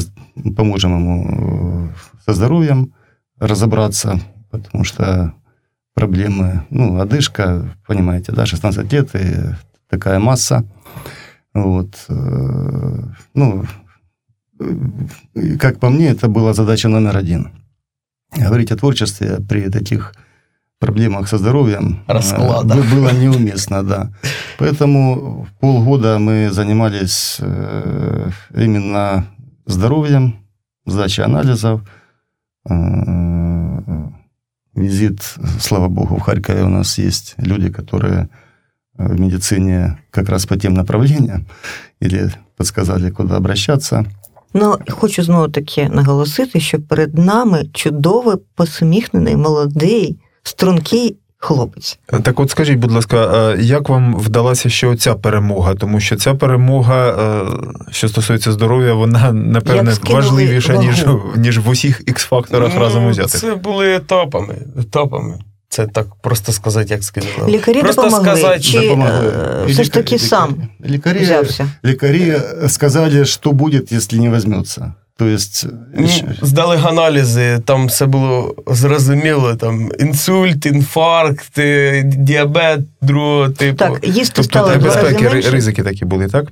поможем 0.55 0.95
ему 0.95 1.89
э, 1.91 1.95
со 2.25 2.33
здоровьем 2.33 2.91
разобраться, 3.39 4.19
потому 4.49 4.83
что 4.83 5.35
проблемы, 5.93 6.65
ну, 6.71 6.99
одышка, 6.99 7.77
понимаете, 7.85 8.31
да, 8.31 8.47
16 8.47 8.91
лет 8.91 9.13
и 9.13 9.55
такая 9.89 10.17
масса. 10.17 10.65
Вот. 11.53 12.07
Ну, 13.35 13.65
как 15.59 15.79
по 15.79 15.89
мне, 15.89 16.07
это 16.07 16.27
была 16.29 16.53
задача 16.53 16.89
номер 16.89 17.15
один. 17.15 17.51
Говорить 18.35 18.71
о 18.71 18.75
творчестве 18.75 19.37
при 19.47 19.69
таких 19.69 20.13
проблемах 20.79 21.27
со 21.27 21.37
здоровьем 21.37 21.99
э, 22.07 22.13
Раскладах. 22.13 22.77
бы- 22.77 22.95
было 22.95 23.11
неуместно, 23.11 23.83
да. 23.83 24.09
Поэтому 24.57 25.47
полгода 25.59 26.19
мы 26.19 26.49
занимались 26.51 27.37
э, 27.41 28.29
именно 28.55 29.25
здоровьем, 29.65 30.33
сдачей 30.85 31.25
анализов, 31.25 31.81
э, 32.69 32.73
визит, 34.75 35.35
слава 35.59 35.87
богу, 35.87 36.15
в 36.15 36.21
Харькове 36.21 36.63
у 36.63 36.69
нас 36.69 36.99
есть 36.99 37.35
люди, 37.37 37.69
которые 37.69 38.29
в 38.93 39.19
медицине 39.19 39.97
как 40.11 40.29
раз 40.29 40.45
по 40.45 40.57
тем 40.57 40.73
направлениям 40.73 41.45
или 41.99 42.31
подсказали, 42.57 43.11
куда 43.11 43.35
обращаться. 43.37 44.05
Ну, 44.53 44.75
хочу 44.89 45.23
знову 45.23 45.47
таки 45.47 45.89
наголосити, 45.89 46.59
що 46.59 46.81
перед 46.81 47.17
нами 47.17 47.65
чудовий, 47.73 48.35
посміхнений, 48.55 49.35
молодий, 49.35 50.19
стрункий 50.47 51.15
хлопець. 51.39 51.99
Так 52.23 52.39
от 52.39 52.51
скажіть, 52.51 52.77
будь 52.79 52.91
ласка, 52.91 53.51
е, 53.53 53.57
як 53.61 53.89
вам 53.89 54.15
вдалася 54.15 54.69
ще 54.69 54.87
оця 54.87 55.13
перемога? 55.15 55.75
Тому 55.75 55.99
що 55.99 56.15
ця 56.15 56.33
перемога, 56.35 57.07
е, 57.07 57.45
що 57.91 58.09
стосується 58.09 58.51
здоров'я, 58.51 58.93
вона 58.93 59.31
напевне 59.31 59.93
важливіша, 60.09 60.75
ніж, 60.75 61.03
вагу. 61.03 61.23
ніж 61.35 61.57
в 61.59 61.69
усіх 61.69 62.01
ікс-факторах 62.07 62.71
Ну, 62.75 62.79
разом 62.81 63.05
узятих. 63.05 63.41
Це 63.41 63.55
були 63.55 63.95
етапами. 63.95 64.55
етапами. 64.79 65.39
Це 65.69 65.87
так 65.87 66.07
просто 66.21 66.51
сказати, 66.51 66.93
як 66.93 67.03
сказали. 67.03 67.51
Лікарі 67.51 67.81
Просто 67.81 68.01
допомогли, 68.01 68.27
сказати, 68.39 68.59
чи 68.59 68.79
Допомогли. 68.81 69.33
е, 69.63 69.65
все 69.67 69.83
ж 69.83 69.91
таки 69.91 70.19
сам 70.19 70.55
лекари, 70.89 71.19
взявся? 71.19 71.69
лекари 71.83 72.41
сказали, 72.67 73.25
что 73.25 73.51
будет, 73.51 73.91
если 73.91 74.19
не 74.19 74.29
возьмется. 74.29 74.93
То 75.17 75.25
есть... 75.25 75.65
Ну, 75.95 76.05
еще- 76.05 76.25
здали 76.41 76.79
аналізи, 76.83 77.59
там 77.65 77.87
все 77.87 78.05
було 78.05 78.55
зрозуміло, 78.67 79.55
там 79.55 79.91
інсульт, 79.99 80.65
інфаркт, 80.65 81.57
е, 81.57 82.03
діабет 82.03 82.79
другого 83.01 83.49
типу. 83.49 83.77
Так, 83.77 84.07
їсти 84.07 84.33
Тобто 84.35 84.43
стало 84.43 84.75
безпеки, 84.75 85.29
ризики 85.29 85.83
такі 85.83 86.05
були, 86.05 86.27
так? 86.27 86.47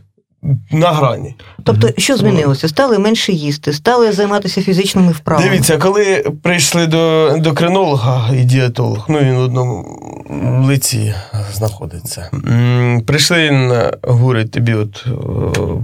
На 0.71 0.91
грані. 0.91 1.35
Тобто, 1.63 1.89
що 1.97 2.17
змінилося? 2.17 2.67
Стали 2.67 2.99
менше 2.99 3.31
їсти, 3.31 3.73
стали 3.73 4.11
займатися 4.11 4.61
фізичними 4.61 5.11
вправами. 5.11 5.49
Дивіться, 5.49 5.77
коли 5.77 6.25
прийшли 6.41 6.87
до 6.87 7.27
ендокринолога 7.27 8.33
і 8.33 8.43
дієтолог, 8.43 9.05
ну 9.09 9.19
він 9.19 9.35
в 9.35 9.39
одному 9.39 9.99
лиці 10.67 11.15
знаходиться. 11.53 12.29
Прийшли, 13.05 13.49
він 13.49 13.73
говорить, 14.03 14.51
тобі 14.51 14.73
от 14.73 15.07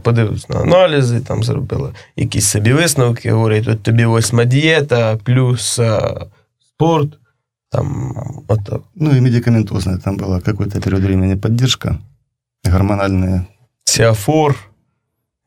подивився 0.04 0.48
на 0.50 0.60
аналізи, 0.60 1.20
там 1.20 1.44
зробили 1.44 1.90
якісь 2.16 2.46
собі 2.46 2.74
висновки, 2.74 3.32
говорить, 3.32 3.68
от 3.68 3.84
тобі 3.84 4.06
восьма 4.06 4.46
дієта, 4.46 5.18
плюс 5.24 5.80
е, 5.80 6.02
спорт. 6.60 7.10
Там 7.72 8.14
отак. 8.50 8.82
Ну 8.96 9.16
и 9.16 9.22
медикаментозная 9.22 9.98
там 9.98 10.18
была 10.18 10.42
какой-то 10.42 10.82
период 10.82 11.04
времени 11.04 11.36
поддержка, 11.36 12.00
гормональная. 12.66 13.46
Сіафор. 13.91 14.57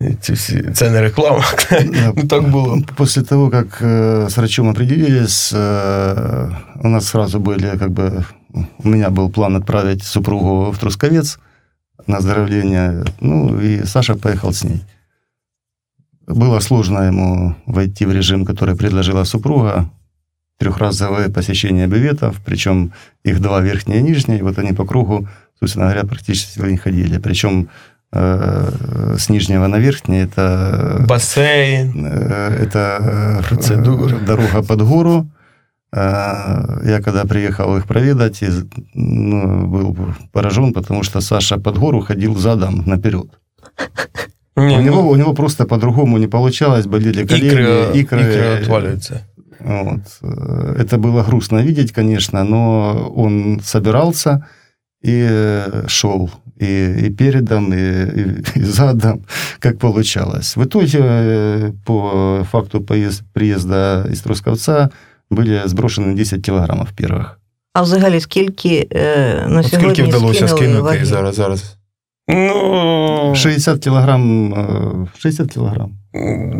І 0.02 0.14
ці 0.14 0.34
всі- 0.34 0.64
Це 0.74 0.90
не 0.90 1.02
реклама. 1.02 1.44
Ну 2.16 2.28
так 2.28 2.50
було. 2.50 2.82
После 2.96 3.24
того, 3.24 3.50
как 3.50 3.82
э, 3.82 4.26
с 4.28 4.38
врачом 4.38 4.70
определились, 4.70 5.54
э, 5.54 6.56
у 6.84 6.88
нас 6.88 7.08
сразу 7.08 7.40
были, 7.40 7.78
как 7.78 7.90
бы, 7.90 8.24
у 8.84 8.88
меня 8.90 9.10
был 9.10 9.30
план 9.30 9.56
отправить 9.56 10.04
супругу 10.04 10.72
в 10.72 10.78
Трусковец 10.78 11.40
на 12.08 12.18
оздоровление, 12.18 13.04
ну, 13.22 13.60
и 13.62 13.86
Саша 13.86 14.16
поехал 14.16 14.50
с 14.54 14.64
ней. 14.64 14.82
Было 16.28 16.60
сложно 16.62 17.00
ему 17.08 17.56
войти 17.66 18.06
в 18.06 18.12
режим, 18.14 18.46
который 18.46 18.76
предложила 18.76 19.26
супруга, 19.26 19.90
трехразовое 20.58 21.30
посещение 21.30 21.88
бюветов, 21.88 22.36
причем 22.46 22.92
их 23.26 23.40
два 23.42 23.62
верхние 23.62 24.00
и 24.00 24.04
нижние, 24.04 24.44
вот 24.44 24.60
они 24.60 24.74
по 24.74 24.86
кругу, 24.86 25.28
собственно 25.60 25.86
говоря, 25.86 26.04
практически 26.08 26.60
не 26.62 26.78
ходили. 26.78 27.18
Причем 27.20 27.62
э, 27.62 27.68
с 28.14 29.30
нижнего 29.30 29.68
на 29.68 29.80
верхний 29.80 30.24
это 30.26 31.06
Басейн. 31.08 32.06
Э, 32.06 32.64
Это 32.64 32.98
э, 33.02 33.44
Процедуры. 33.50 34.16
э, 34.16 34.26
дорога 34.26 34.64
под 34.64 34.82
гору. 34.82 35.26
Э, 35.94 36.90
Я 36.90 37.02
когда 37.02 37.26
приехал 37.26 37.78
их 37.78 37.86
проведать, 37.86 38.44
из- 38.44 38.66
ну, 38.96 39.68
был 39.68 39.98
поражен, 40.32 40.74
потому 40.74 41.04
что 41.04 41.22
Саша 41.22 41.58
под 41.58 41.78
гору 41.78 42.02
ходил 42.02 42.36
задом 42.38 42.84
наперед. 42.88 43.28
Ні, 44.58 44.76
у, 44.76 44.78
ну, 44.78 44.82
него, 44.84 45.10
у 45.10 45.16
него 45.18 45.34
просто 45.34 45.66
по-другому 45.66 46.18
не 46.20 46.28
получалось, 46.28 46.86
болели 46.86 47.26
колени, 47.26 47.48
ікри, 47.48 47.66
икры. 47.94 47.96
ікри 47.96 48.58
відвалюються. 48.62 49.20
Вот. 49.60 50.00
Э, 50.24 50.82
Это 50.82 50.98
было 50.98 51.24
грустно 51.24 51.64
видеть, 51.64 51.92
конечно, 51.92 52.44
но 52.44 53.14
он 53.16 53.60
собирался 53.64 54.44
и 55.06 55.28
э, 55.32 55.88
шел 55.88 56.30
и, 56.62 57.06
и 57.06 57.10
передом, 57.10 57.74
и, 57.74 57.78
и, 57.78 58.60
и 58.60 58.64
задом, 58.64 59.22
как 59.60 59.78
получалось. 59.80 60.58
В 60.58 60.64
итоге, 60.64 61.00
э, 61.02 61.72
по 61.86 62.46
факту 62.52 62.82
поезд, 62.82 63.24
приезда 63.34 64.06
из 64.12 64.22
Трусковца, 64.22 64.90
были 65.32 65.62
сброшены 65.66 66.16
10 66.16 66.42
килограммов 66.46 66.88
первых. 66.98 67.26
А 67.74 67.82
взагалі, 67.82 68.20
скільки 68.20 68.88
е, 68.92 69.46
на 69.48 69.60
От 69.60 69.66
сьогодні 69.68 69.94
скільки 69.94 70.10
вдалося 70.10 70.48
скинули 70.48 70.58
скинути 70.58 70.82
ваги? 70.82 71.06
зараз? 71.06 71.36
зараз? 71.36 71.76
Ну, 72.28 73.34
60 73.36 73.80
килограмм, 73.84 74.54
э, 74.54 75.08
60 75.18 75.52
килограмм. 75.52 75.92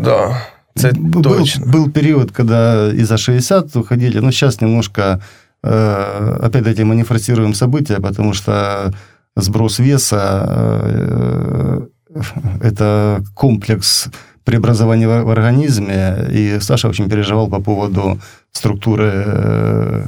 да, 0.04 0.40
це 0.74 0.90
Был- 0.90 1.22
точно. 1.22 1.66
Был, 1.66 1.90
период, 1.90 2.30
когда 2.30 2.88
и 2.88 3.04
за 3.04 3.18
60 3.18 3.76
уходили, 3.76 4.20
но 4.20 4.32
сейчас 4.32 4.60
немножко, 4.60 5.18
э, 5.62 6.46
опять-таки, 6.46 6.84
мы 6.84 6.94
не 6.94 7.02
форсируем 7.04 7.52
события, 7.54 8.00
потому 8.00 8.32
что 8.34 8.52
сброс 9.36 9.78
веса 9.78 10.44
э, – 10.46 12.62
это 12.62 13.22
комплекс 13.34 14.08
преобразования 14.44 15.08
в 15.08 15.24
в 15.24 15.30
организме, 15.30 16.26
и 16.30 16.60
Саша 16.60 16.88
очень 16.88 17.08
переживал 17.08 17.48
по 17.48 17.60
поводу 17.60 18.18
структуры 18.52 19.24
э, 19.26 20.04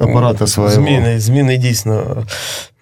апарата 0.00 0.46
свого. 0.46 0.70
Зміни, 0.70 1.20
зміни 1.20 1.56
дійсно 1.56 2.26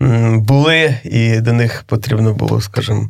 м, 0.03 0.41
були, 0.41 0.97
і 1.05 1.41
до 1.41 1.53
них 1.53 1.85
потрібно 1.87 2.35
було, 2.35 2.61
скажімо, 2.61 3.09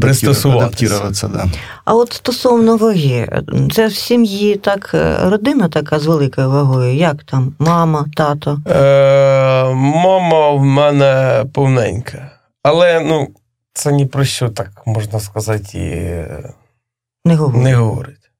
пристосуватися. 0.00 1.28
Да. 1.28 1.46
А 1.84 1.94
от 1.94 2.12
стосовно 2.12 2.76
ваги, 2.76 3.42
це 3.72 3.86
в 3.86 3.94
сім'ї 3.94 4.56
так 4.56 4.90
е, 4.94 5.16
родина 5.22 5.68
така 5.68 5.98
з 5.98 6.06
великою 6.06 6.50
вагою. 6.50 6.94
Як 6.94 7.24
там? 7.24 7.54
Мама, 7.58 8.06
тато? 8.16 8.60
Е, 8.66 9.74
мама 9.74 10.50
в 10.50 10.64
мене 10.64 11.44
повненька. 11.52 12.30
Але 12.62 13.00
ну, 13.00 13.28
це 13.72 13.92
ні 13.92 14.06
про 14.06 14.24
що 14.24 14.48
так 14.48 14.70
можна 14.86 15.20
сказати 15.20 15.78
і 15.78 17.28
Не 17.28 17.36
говорю. 17.36 17.62
не 17.64 17.74
говорить. 17.74 18.30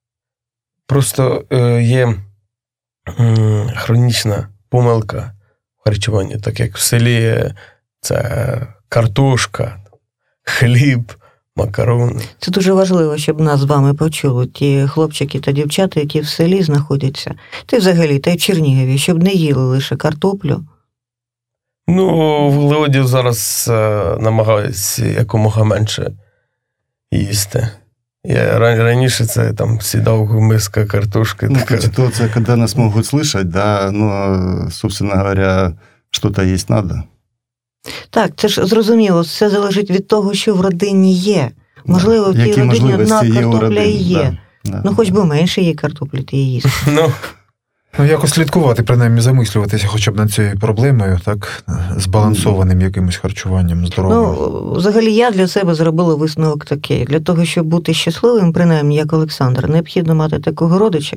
Просто 0.87 1.45
е, 1.53 1.83
є 1.83 2.15
м, 3.21 3.71
хронічна 3.77 4.49
помилка 4.69 5.33
в 5.81 5.85
харчуванні, 5.85 6.37
так 6.39 6.61
як 6.61 6.77
в 6.77 6.81
селі 6.81 7.53
це 8.01 8.67
картошка, 8.89 9.77
хліб, 10.43 11.13
макарони. 11.57 12.23
Це 12.39 12.51
дуже 12.51 12.73
важливо, 12.73 13.17
щоб 13.17 13.41
нас 13.41 13.61
з 13.61 13.65
вами 13.65 13.95
почули. 13.95 14.47
Ті 14.47 14.87
хлопчики 14.87 15.41
та 15.41 15.53
дівчата, 15.53 16.01
які 16.01 16.21
в 16.21 16.27
селі 16.27 16.63
знаходяться, 16.63 17.35
та 17.67 17.77
й 17.77 17.81
взагалі, 17.81 18.19
та 18.19 18.31
й 18.31 18.37
в 18.37 18.41
Чернігові, 18.41 18.99
щоб 18.99 19.23
не 19.23 19.33
їли 19.33 19.65
лише 19.65 19.97
картоплю. 19.97 20.65
Ну, 21.89 22.07
в 22.51 22.57
Леодів 22.57 23.07
зараз 23.07 23.69
е, 23.71 24.17
намагаюся 24.21 25.07
якомога 25.07 25.65
менше 25.65 26.13
їсти. 27.11 27.69
Я 28.25 28.59
раніше 28.59 29.25
це 29.27 29.53
там 29.53 29.81
сідав 29.81 30.41
миска 30.41 30.87
картошки. 30.87 31.47
Ну, 31.51 31.59
така. 31.59 31.81
ситуация, 31.81 32.29
когда 32.29 32.57
нас 32.57 32.77
могут 32.77 33.07
слышать, 33.07 33.49
да, 33.49 33.91
но, 33.93 34.71
собственно 34.71 35.15
говоря, 35.15 35.77
что-то 36.11 36.43
есть 36.43 36.69
надо. 36.69 37.05
Так, 38.11 38.31
це 38.37 38.49
ж 38.49 38.67
зрозуміло, 38.67 39.21
все 39.21 39.51
залежить 39.51 39.91
від 39.91 40.09
того, 40.09 40.35
що 40.35 40.55
в 40.55 40.61
родині 40.61 41.15
є. 41.15 41.51
Можливо, 41.85 42.31
в 42.31 42.35
тій 42.35 42.49
Які 42.49 42.61
родині 42.61 42.95
одна 42.95 43.23
є 43.23 43.35
картопля 43.35 43.83
і 43.83 43.93
є. 43.93 44.39
Да, 44.65 44.71
да. 44.71 44.83
Ну, 44.85 44.95
хоч 44.95 45.11
би 45.11 45.25
менше 45.25 45.61
її 45.61 45.75
картоплі 45.75 46.23
ти 46.23 46.37
її 46.37 46.53
їсти. 46.53 46.71
Ну, 46.87 47.13
Ну, 47.99 48.05
якось 48.05 48.31
слідкувати, 48.31 48.83
принаймні 48.83 49.21
замислюватися 49.21 49.87
хоча 49.87 50.11
б 50.11 50.17
над 50.17 50.33
цією 50.33 50.59
проблемою, 50.59 51.21
так, 51.25 51.65
збалансованим 51.97 52.81
якимось 52.81 53.17
харчуванням 53.17 53.87
здоровим. 53.87 54.19
Ну, 54.19 54.73
взагалі, 54.73 55.15
я 55.15 55.31
для 55.31 55.49
себе 55.49 55.75
зробила 55.75 56.15
висновок 56.15 56.65
такий. 56.65 57.05
Для 57.05 57.21
того, 57.21 57.45
щоб 57.45 57.67
бути 57.67 57.95
щасливим, 57.95 58.53
принаймні, 58.53 58.97
як 58.97 59.13
Олександр, 59.13 59.69
необхідно 59.69 60.15
мати 60.15 60.39
такого 60.39 60.79
родича, 60.79 61.17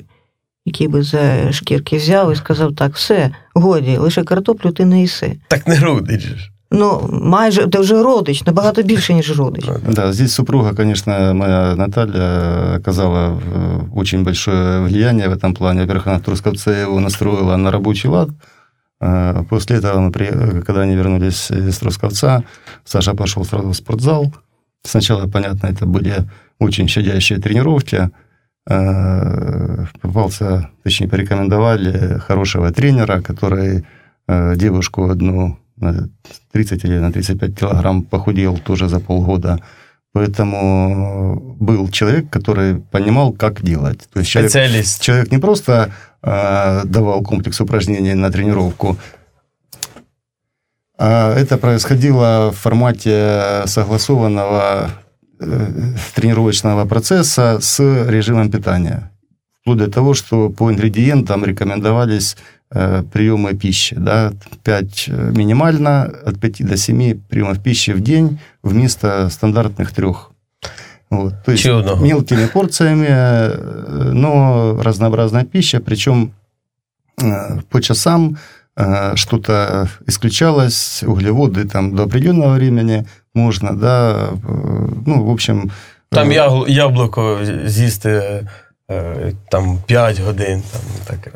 який 0.65 0.87
би 0.87 1.03
за 1.03 1.51
шкірки 1.51 1.97
взяв 1.97 2.33
і 2.33 2.35
сказав: 2.35 2.75
так, 2.75 2.95
все, 2.95 3.31
годі, 3.53 3.97
лише 3.97 4.23
картоплю 4.23 4.71
ти 4.71 4.85
не 4.85 5.01
їси. 5.01 5.39
так 5.47 5.67
не 5.67 5.79
родич. 5.79 6.51
Ну, 6.71 7.09
майже 7.23 7.67
ти 7.67 7.79
вже 7.79 8.03
родич, 8.03 8.45
набагато 8.45 8.83
більше, 8.83 9.13
ніж 9.13 9.39
родич. 9.39 9.65
Да, 9.91 10.13
здесь 10.13 10.33
супруга, 10.33 10.73
конечно, 10.73 11.33
моя 11.33 11.75
Наталья 11.75 12.75
оказала 12.77 13.39
э, 13.39 13.79
очень 13.95 14.23
большое 14.23 14.81
влияние 14.81 15.29
в 15.29 15.33
этом 15.33 15.53
плане. 15.53 15.81
Во-первых, 15.81 16.07
она 16.07 16.17
в 16.17 16.21
Трусковце 16.21 16.71
его 16.71 16.99
настроила 16.99 17.57
на 17.57 17.71
рабочий 17.71 18.09
лад. 18.09 18.29
А 19.01 19.43
После 19.49 19.77
этого, 19.77 20.11
когда 20.11 20.81
они 20.81 20.95
вернулись 20.95 21.51
из 21.51 21.77
Трусковца, 21.77 22.43
Саша 22.85 23.13
пошел 23.13 23.45
сразу 23.45 23.69
в 23.69 23.75
спортзал. 23.75 24.31
Сначала, 24.83 25.27
понятно, 25.27 25.67
это 25.67 25.85
были 25.85 26.13
очень 26.59 26.87
щадящие 26.87 27.39
тренировки. 27.39 28.09
Э, 28.69 29.85
Попался, 30.01 30.69
точнее, 30.83 31.07
порекомендовали 31.07 32.19
хорошего 32.27 32.71
тренера, 32.71 33.21
который 33.21 33.83
э, 34.27 34.55
девушку 34.55 35.09
одну 35.09 35.57
на 35.79 36.09
30 36.51 36.85
или 36.85 36.99
на 36.99 37.11
35 37.11 37.59
килограмм 37.59 38.03
похудел 38.03 38.57
тоже 38.57 38.87
за 38.87 38.99
полгода. 38.99 39.59
Поэтому 40.13 41.55
был 41.59 41.87
человек, 41.89 42.29
который 42.29 42.75
понимал, 42.75 43.31
как 43.31 43.61
делать. 43.61 44.09
То 44.13 44.19
есть 44.19 44.31
человек, 44.31 44.51
Спеціаліст. 44.51 45.01
человек 45.01 45.31
не 45.31 45.37
просто 45.37 45.91
э, 46.23 46.81
давал 46.85 47.23
комплекс 47.23 47.61
упражнений 47.61 48.15
на 48.15 48.31
тренировку, 48.31 48.97
а 50.97 51.33
это 51.33 51.57
происходило 51.57 52.51
в 52.51 52.57
формате 52.57 53.63
согласованного 53.65 54.89
э, 55.39 55.93
тренировочного 56.15 56.85
процесса 56.85 57.59
с 57.61 57.79
режимом 58.09 58.51
питания. 58.51 59.11
Вплоть 59.61 59.77
до 59.77 59.89
того, 59.89 60.13
что 60.13 60.49
по 60.49 60.69
ингредиентам 60.69 61.45
рекомендовались 61.45 62.35
э, 62.35 62.58
приемы 63.12 63.54
пищи. 63.54 63.96
Да, 63.98 64.32
5 64.64 65.08
минимально, 65.36 66.10
от 66.26 66.40
5 66.40 66.66
до 66.66 66.76
7 66.76 67.20
приемов 67.28 67.62
пищи 67.62 67.92
в 67.92 68.00
день 68.00 68.38
вместо 68.62 69.28
стандартных 69.30 69.92
трех. 69.92 70.30
Вот, 71.10 71.34
то 71.44 71.52
есть 71.52 71.62
Чудо. 71.64 71.94
мелкими 71.96 72.46
порциями, 72.46 73.06
э, 73.08 74.10
но 74.12 74.76
разнообразная 74.82 75.44
пища, 75.44 75.80
причем 75.80 76.32
э, 77.22 77.60
по 77.70 77.80
часам 77.80 78.36
э, 78.76 79.14
что-то 79.16 79.88
исключалось, 80.08 81.04
углеводы 81.06 81.64
там 81.68 81.94
до 81.94 82.02
определенного 82.04 82.54
времени 82.54 83.06
можно, 83.34 83.76
да, 83.76 84.30
э, 84.32 84.88
ну, 85.06 85.24
в 85.24 85.30
общем... 85.30 85.70
Там 86.10 86.30
э, 86.30 86.34
ягл- 86.34 86.68
яблуко 86.68 87.38
з'їсти 87.66 88.42
е, 88.90 89.32
там 89.50 89.78
5 89.86 90.20
годин. 90.20 90.62
Там, 90.72 90.82
таке. 91.06 91.30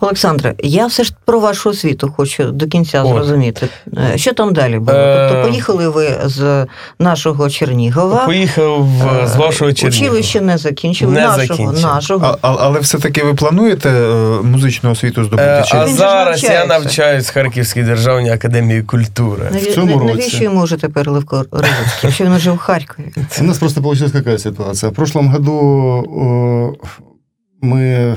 Олександре, 0.00 0.54
я 0.58 0.86
все 0.86 1.04
ж 1.04 1.12
про 1.24 1.40
вашу 1.40 1.70
освіту 1.70 2.12
хочу 2.16 2.44
до 2.44 2.66
кінця 2.66 3.04
зрозуміти. 3.04 3.68
Е, 4.14 4.18
Що 4.18 4.32
там 4.32 4.52
далі 4.52 4.78
було? 4.78 4.98
Е. 4.98 5.28
Тобто 5.32 5.48
поїхали 5.48 5.88
ви 5.88 6.08
з 6.24 6.66
нашого 6.98 7.50
Чернігова. 7.50 8.26
Поїхав 8.26 8.88
е, 9.22 9.26
з 9.28 9.36
вашого 9.36 9.72
Чернігова. 9.72 10.06
Училище 10.08 10.40
не 10.40 10.58
закінчили. 10.58 11.12
Не 11.12 11.20
нашого, 11.20 11.46
закінчив. 11.46 11.82
нашого. 11.82 12.38
А, 12.42 12.54
але 12.58 12.80
все-таки 12.80 13.22
ви 13.24 13.34
плануєте 13.34 13.90
музичну 14.42 14.90
освіту 14.90 15.24
здобути? 15.24 15.42
Е, 15.42 15.64
а 15.72 15.86
Він 15.86 15.94
зараз 15.96 16.42
я 16.44 16.66
навчаюсь 16.66 17.30
в 17.30 17.34
Харківській 17.34 17.82
державній 17.82 18.30
академії 18.30 18.82
культури. 18.82 19.42
Наві- 19.52 19.70
в 19.70 19.74
цьому 19.74 19.98
році. 19.98 20.14
Навіщо 20.14 20.44
йому 20.44 20.62
вже 20.62 20.76
тепер 20.76 21.10
Левко 21.10 21.44
Розицький, 21.50 21.78
якщо 22.02 22.24
він 22.24 22.32
уже 22.32 22.50
в 22.50 22.58
Харкові? 22.58 23.12
У 23.40 23.44
нас 23.44 23.58
просто 23.58 23.82
получилась 23.82 24.12
какая 24.12 24.38
ситуация. 24.38 24.90
В 24.90 24.94
прошлом 24.94 25.32
году 25.32 26.78
э, 27.62 27.66
мы 27.66 28.16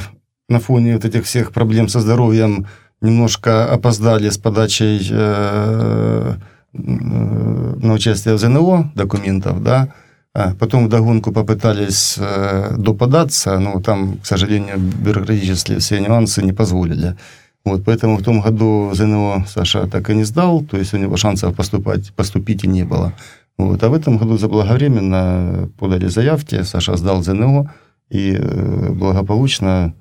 на 0.52 0.60
фоне 0.60 0.94
вот 0.94 1.06
этих 1.06 1.26
всех 1.26 1.52
проблем 1.52 1.88
со 1.88 2.00
здоровьем 2.00 2.68
немножко 3.02 3.66
опоздали 3.72 4.30
с 4.30 4.38
подачей 4.38 5.08
э, 5.10 6.36
э, 6.74 6.78
на 6.78 7.94
участие 7.94 8.36
в 8.36 8.38
ЗНО 8.38 8.92
документов, 8.96 9.64
да. 9.64 9.94
А 10.34 10.54
потом 10.54 10.86
вдогонку 10.86 11.32
попытались 11.32 12.16
э, 12.18 12.76
доподаться, 12.78 13.60
но 13.60 13.82
там, 13.82 14.18
к 14.20 14.26
сожалению, 14.26 14.78
бюрократические 14.78 15.80
все 15.80 16.00
нюансы 16.00 16.44
не 16.44 16.54
позволили. 16.54 17.18
Вот, 17.66 17.84
поэтому 17.84 18.18
в 18.18 18.24
том 18.24 18.42
году 18.42 18.92
ЗНО 18.94 19.46
Саша 19.48 19.88
так 19.88 20.10
и 20.10 20.16
не 20.16 20.24
сдал, 20.24 20.62
то 20.62 20.78
есть 20.78 20.94
у 20.94 20.98
него 20.98 21.18
шансов 21.18 21.56
поступать, 21.56 22.14
поступить 22.14 22.64
и 22.64 22.68
не 22.68 22.84
было. 22.84 23.14
Вот. 23.58 23.84
А 23.84 23.90
в 23.90 23.94
этом 23.94 24.18
году 24.18 24.38
заблаговременно 24.38 25.70
подали 25.78 26.08
заявки, 26.08 26.64
Саша 26.64 26.96
сдал 26.96 27.24
ЗНО 27.24 27.72
и 28.10 28.36
э, 28.40 28.90
благополучно 28.92 29.94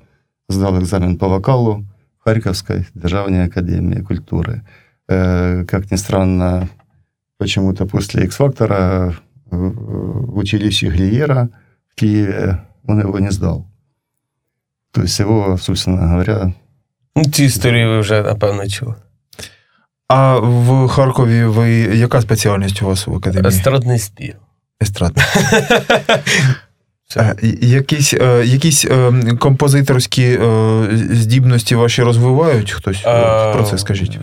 сдал 0.50 0.80
экзамен 0.80 1.18
по 1.18 1.28
вокалу 1.28 1.86
в 2.20 2.24
Харьковской 2.24 2.86
Державной 2.96 3.46
Академии 3.46 4.02
культуры. 4.02 4.62
Э, 5.10 5.66
Как 5.66 5.92
ни 5.92 5.98
странно, 5.98 6.68
почему-то 7.38 7.86
после 7.86 8.24
X-фактора 8.26 9.14
э, 9.52 9.56
в 9.56 10.38
училище 10.38 10.90
Глиера 10.90 11.50
в 11.92 11.96
Киеве 11.96 12.58
он 12.88 13.00
его 13.00 13.20
не 13.20 13.32
сдал. 13.32 13.66
То 14.92 15.02
есть 15.02 15.20
его, 15.20 15.58
собственно 15.58 16.08
говоря, 16.08 16.54
Ну, 17.16 17.24
ці 17.26 17.44
історії 17.44 17.86
ви 17.86 18.00
вже, 18.00 18.22
напевно, 18.24 18.68
чули. 18.68 18.96
А 20.08 20.40
в 20.40 20.88
Харкові 20.88 21.44
ви 21.46 21.70
яка 21.72 22.22
спеціальність 22.22 22.82
у 22.82 22.86
вас 22.86 23.08
в 23.08 23.16
академії? 23.16 23.48
Естрадний 23.48 24.00
спів. 24.00 24.36
Естрадна. 24.82 25.24
Е, 27.17 27.35
Якісь, 27.61 28.15
е, 28.15 28.43
якісь 28.45 28.85
е, 28.85 29.13
композиторські 29.39 30.39
здібності 31.11 31.75
ваші 31.75 32.03
розвивають 32.03 32.71
хтось? 32.71 33.03
От 33.07 33.55
Про 33.55 33.67
це 33.71 33.79
скажіть. 33.79 34.19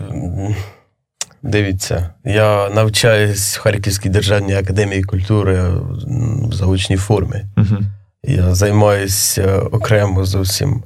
Дивіться, 1.42 2.10
я 2.24 2.68
навчаюсь 2.68 3.58
в 3.58 3.60
Харківській 3.60 4.08
державній 4.08 4.54
академії 4.54 5.02
культури 5.02 5.62
в 6.48 6.52
заочній 6.52 6.96
формі. 6.96 7.44
Угу. 7.56 7.76
Я 8.24 8.54
займаюся 8.54 9.58
окремо 9.58 10.24
зовсім 10.24 10.82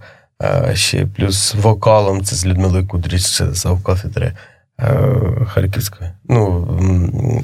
ще 0.74 1.06
плюс 1.06 1.54
вокалом. 1.54 2.24
Це 2.24 2.36
з 2.36 2.46
Людмилою 2.46 2.86
Кудріч, 2.86 3.22
це 3.22 3.52
завкафедри 3.52 4.26
е, 4.26 4.34
Харківської, 5.46 6.10
ну, 6.28 6.68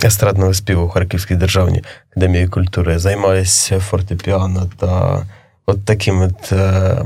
естрадного 0.05 0.55
співу 0.55 0.89
Харківській 0.89 1.35
державній 1.35 1.83
академії 2.11 2.49
культури. 2.49 2.99
Займаюся 2.99 3.81
фортепіано 3.81 4.71
та 4.79 5.23
от 5.67 5.85
такими 5.85 6.27
от, 6.27 6.53
е, 6.53 7.05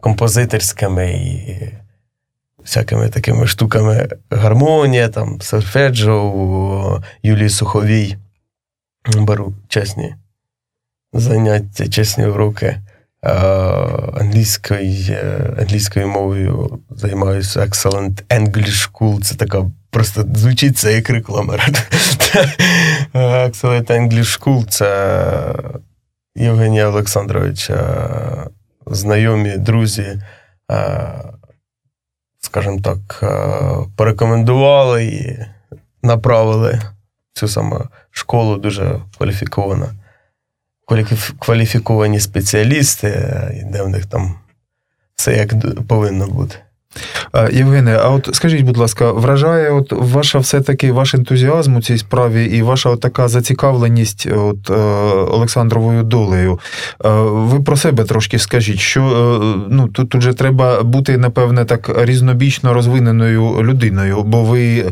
композиторськими 0.00 1.12
і 1.12 1.68
всякими 2.62 3.08
такими 3.08 3.46
штуками. 3.46 4.08
Гармонія, 4.30 5.08
там, 5.08 5.40
сольфеджо, 5.40 6.22
у 6.22 7.02
Юлії 7.22 7.48
Суховій. 7.48 8.16
Беру 9.16 9.54
чесні 9.68 10.14
заняття, 11.12 11.88
чесні 11.88 12.26
уроки. 12.26 12.76
Е, 13.24 13.30
Англійською, 14.20 14.80
е, 15.10 15.54
англійською 15.58 16.08
мовою 16.08 16.78
займаюся 16.90 17.60
Excellent 17.60 18.24
English 18.28 18.90
School. 18.90 19.22
Це 19.22 19.34
така 19.34 19.70
просто 19.90 20.24
звучить 20.34 20.78
це 20.78 20.92
як 20.92 21.10
реклама. 21.10 21.58
Е, 23.14 23.48
Excellent 23.48 23.86
English 23.86 24.40
School 24.40 24.66
це 24.68 25.54
Євгенія 26.36 26.88
Олександровича, 26.88 28.50
знайомі, 28.86 29.56
друзі, 29.56 30.22
скажімо 32.40 32.80
так, 32.84 33.24
порекомендували 33.96 35.04
і 35.04 35.38
направили 36.02 36.80
цю 37.32 37.48
саму 37.48 37.80
школу 38.10 38.56
дуже 38.56 39.00
кваліфікована. 39.16 39.92
Кваліфі- 40.88 41.32
Кваліфіковані 41.38 42.20
спеціалісти, 42.20 43.08
де 43.72 43.82
в 43.82 43.88
них 43.88 44.06
там 44.06 44.34
все 45.16 45.36
як 45.36 45.54
повинно 45.88 46.26
бути. 46.26 46.56
Євгене, 47.52 47.96
а 47.96 48.10
от 48.10 48.28
скажіть, 48.32 48.62
будь 48.62 48.76
ласка, 48.76 49.12
вражає 49.12 49.70
от 49.70 49.92
ваша 49.92 50.38
все-таки 50.38 50.92
ваш 50.92 51.14
ентузіазм 51.14 51.76
у 51.76 51.82
цій 51.82 51.98
справі 51.98 52.44
і 52.44 52.62
ваша 52.62 52.90
от 52.90 53.00
така 53.00 53.28
зацікавленість 53.28 54.26
от, 54.26 54.70
е, 54.70 54.74
Олександровою 55.30 56.02
долею. 56.02 56.58
Е, 57.04 57.10
ви 57.20 57.60
про 57.60 57.76
себе 57.76 58.04
трошки 58.04 58.38
скажіть, 58.38 58.78
що 58.78 59.02
е, 59.02 59.66
ну, 59.70 59.88
тут, 59.88 60.08
тут 60.08 60.22
же 60.22 60.34
треба 60.34 60.82
бути, 60.82 61.18
напевне, 61.18 61.64
так 61.64 61.90
різнобічно 62.04 62.74
розвиненою 62.74 63.62
людиною, 63.62 64.22
бо 64.22 64.44
ви 64.44 64.84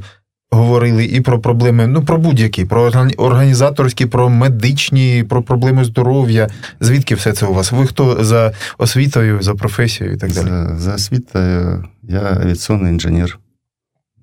говорили 0.53 1.05
і 1.05 1.21
про 1.21 1.39
проблеми, 1.39 1.87
ну 1.87 2.03
про 2.05 2.17
будь-які, 2.17 2.65
про 2.65 2.89
органі- 2.89 3.15
організаторські, 3.17 4.05
про 4.05 4.29
медичні, 4.29 5.25
про 5.29 5.41
проблеми 5.43 5.83
здоров'я. 5.85 6.47
Звідки 6.79 7.15
все 7.15 7.33
це 7.33 7.45
у 7.45 7.53
вас? 7.53 7.71
Ви 7.71 7.87
хто 7.87 8.23
за 8.23 8.53
освітою, 8.77 9.41
за 9.41 9.55
професією 9.55 10.15
і 10.15 10.19
так 10.19 10.31
далі? 10.33 10.47
За, 10.47 10.77
за 10.77 10.93
освітою 10.95 11.85
я 12.03 12.21
авіаційний 12.41 12.93
інженер. 12.93 13.39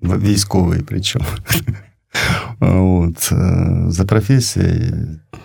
В- 0.01 0.19
Військовий 0.21 0.81
причому. 0.87 1.25
Вот. 2.59 3.31
э, 3.31 3.89
За 3.91 4.05
профессией 4.05 4.91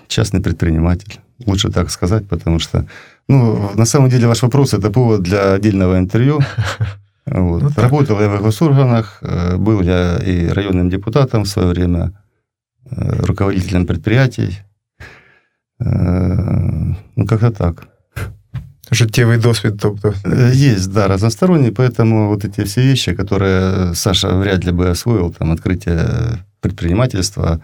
частный 0.09 0.41
предприниматель. 0.41 1.19
Лучше 1.47 1.71
так 1.71 1.91
сказать, 1.91 2.29
потому 2.29 2.59
что, 2.59 2.85
ну, 3.29 3.71
на 3.77 3.87
самом 3.87 4.11
деле 4.11 4.27
ваш 4.27 4.43
вопрос – 4.43 4.77
это 4.79 4.91
повод 4.91 5.23
для 5.23 5.55
отдельного 5.55 5.97
интервью. 5.99 6.41
Вот. 7.28 7.64
Ну. 7.64 7.70
Работал 7.76 8.22
я 8.22 8.30
в 8.30 8.42
госорганах, 8.42 9.20
э, 9.22 9.58
был 9.58 9.82
я 9.82 10.18
и 10.18 10.48
районным 10.48 10.90
депутатом 10.90 11.44
в 11.44 11.48
свое 11.48 11.68
время, 11.68 12.12
э, 12.92 13.26
руководителем 13.26 13.86
предприятий. 13.86 14.60
Э, 15.80 16.96
Ну, 17.16 17.26
как-то 17.26 17.52
так. 17.52 17.88
Життєвий 18.92 19.38
досвід, 19.38 19.74
тобто. 19.80 20.14
Есть, 20.54 20.94
да, 20.94 21.08
разносторонний, 21.08 21.72
поэтому 21.72 22.28
вот 22.28 22.46
эти 22.46 22.64
все 22.64 22.82
вещи, 22.82 23.16
которые 23.16 23.96
Саша 23.96 24.28
вряд 24.28 24.66
ли 24.66 24.72
бы 24.72 24.90
освоил, 24.90 25.34
там, 25.40 25.52
открытие 25.52 26.06
предпринимательства, 26.62 27.60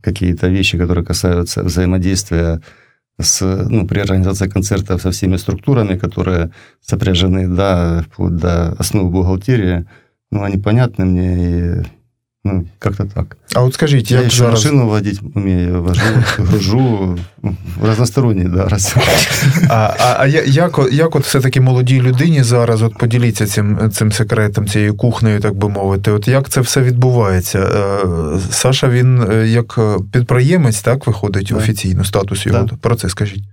какие-то 0.00 0.48
вещи, 0.48 0.78
которые 0.78 1.04
касаются 1.04 1.62
взаимодействия 1.62 2.60
с, 3.19 3.41
ну, 3.69 3.85
при 3.85 3.99
организации 3.99 4.47
концертов 4.47 5.01
со 5.01 5.11
всеми 5.11 5.37
структурами, 5.37 5.97
которые 5.97 6.51
сопряжены, 6.81 7.47
да, 7.47 8.03
вплоть 8.03 8.35
до 8.35 8.69
основ 8.73 9.11
бухгалтерии, 9.11 9.85
ну, 10.31 10.43
они 10.43 10.57
понятны 10.57 11.05
мне, 11.05 11.35
и, 11.35 11.83
ну, 12.44 12.66
как-то 12.78 13.04
так. 13.04 13.36
А 13.54 13.62
от 13.62 13.74
скажіть, 13.74 14.10
Я 14.10 14.18
як 14.18 14.26
еще 14.26 14.38
зараз. 14.38 14.64
машину 14.64 14.88
водить 14.88 15.20
умею, 15.34 15.82
вожу, 15.82 16.02
гружу, 16.38 17.18
разносторонний, 17.82 18.48
да, 18.48 18.68
раз. 18.68 18.96
А, 19.68 19.94
а, 19.98 20.16
а 20.18 20.26
як, 20.26 20.80
як 20.92 21.16
от 21.16 21.24
все-таки 21.24 21.60
молодій 21.60 22.00
людині 22.00 22.42
зараз 22.42 22.82
от 22.82 22.98
поділіться 22.98 23.46
цим, 23.46 23.90
цим 23.90 24.12
секретом, 24.12 24.68
цією 24.68 24.94
кухнею, 24.96 25.40
так 25.40 25.54
би 25.54 25.68
мовити? 25.68 26.10
От 26.10 26.28
як 26.28 26.48
це 26.48 26.60
все 26.60 26.80
відбувається? 26.80 27.58
Е, 27.58 28.38
Саша, 28.50 28.88
він 28.88 29.26
е, 29.32 29.48
як 29.48 29.74
е, 29.78 29.96
підприємець, 30.12 30.82
так, 30.82 31.06
виходить 31.06 31.48
Так. 31.48 31.58
офіційно, 31.58 32.04
статус 32.04 32.46
його. 32.46 32.64
Так. 32.64 32.78
Про 32.78 32.96
це 32.96 33.08
скажіть. 33.08 33.44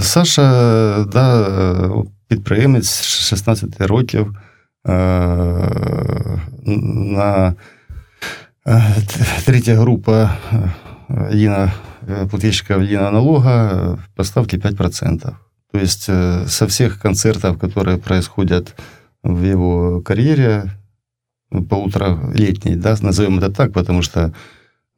Саша, 0.00 1.04
да, 1.12 1.46
підприємець 2.28 3.02
16 3.02 3.80
років. 3.80 4.36
На 6.66 7.54
е, 8.66 8.80
т- 9.06 9.42
третя 9.44 9.74
група 9.74 10.30
е, 10.52 10.56
Ліна 11.34 11.72
е, 12.10 12.26
плательщиков 12.26 12.82
Ліна 12.82 13.10
налога 13.10 13.98
поставки 14.14 14.58
5%. 14.58 15.30
То 15.72 15.78
есть 15.82 16.02
со 16.48 16.66
всех 16.66 16.98
концертов, 16.98 17.58
которые 17.58 17.96
происходят 17.98 18.74
в 19.22 19.44
его 19.44 20.00
карьере, 20.02 20.70
ну, 21.50 21.62
полуторалетней, 21.64 22.76
да, 22.76 22.96
назовем 23.02 23.38
это 23.38 23.50
так, 23.52 23.72
потому 23.72 24.02
что 24.02 24.32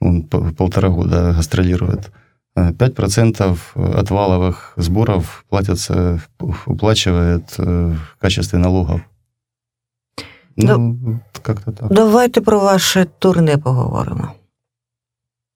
он 0.01 0.23
по- 0.23 0.53
полтора 0.53 0.89
года 0.89 1.33
гастролирует, 1.33 2.11
э, 2.57 2.73
5% 2.73 3.59
от 3.75 4.11
валовых 4.11 4.73
сборов 4.77 5.45
платятся, 5.49 6.21
уплачивает 6.67 7.59
в 7.59 7.97
качестве 8.21 8.59
налогов. 8.59 9.01
Ну, 10.59 11.21
как-то 11.43 11.73
так. 11.73 11.93
Давайте 11.93 12.41
про 12.41 12.61
ваше 12.61 13.07
турне 13.19 13.59
поговоримо. 13.59 14.33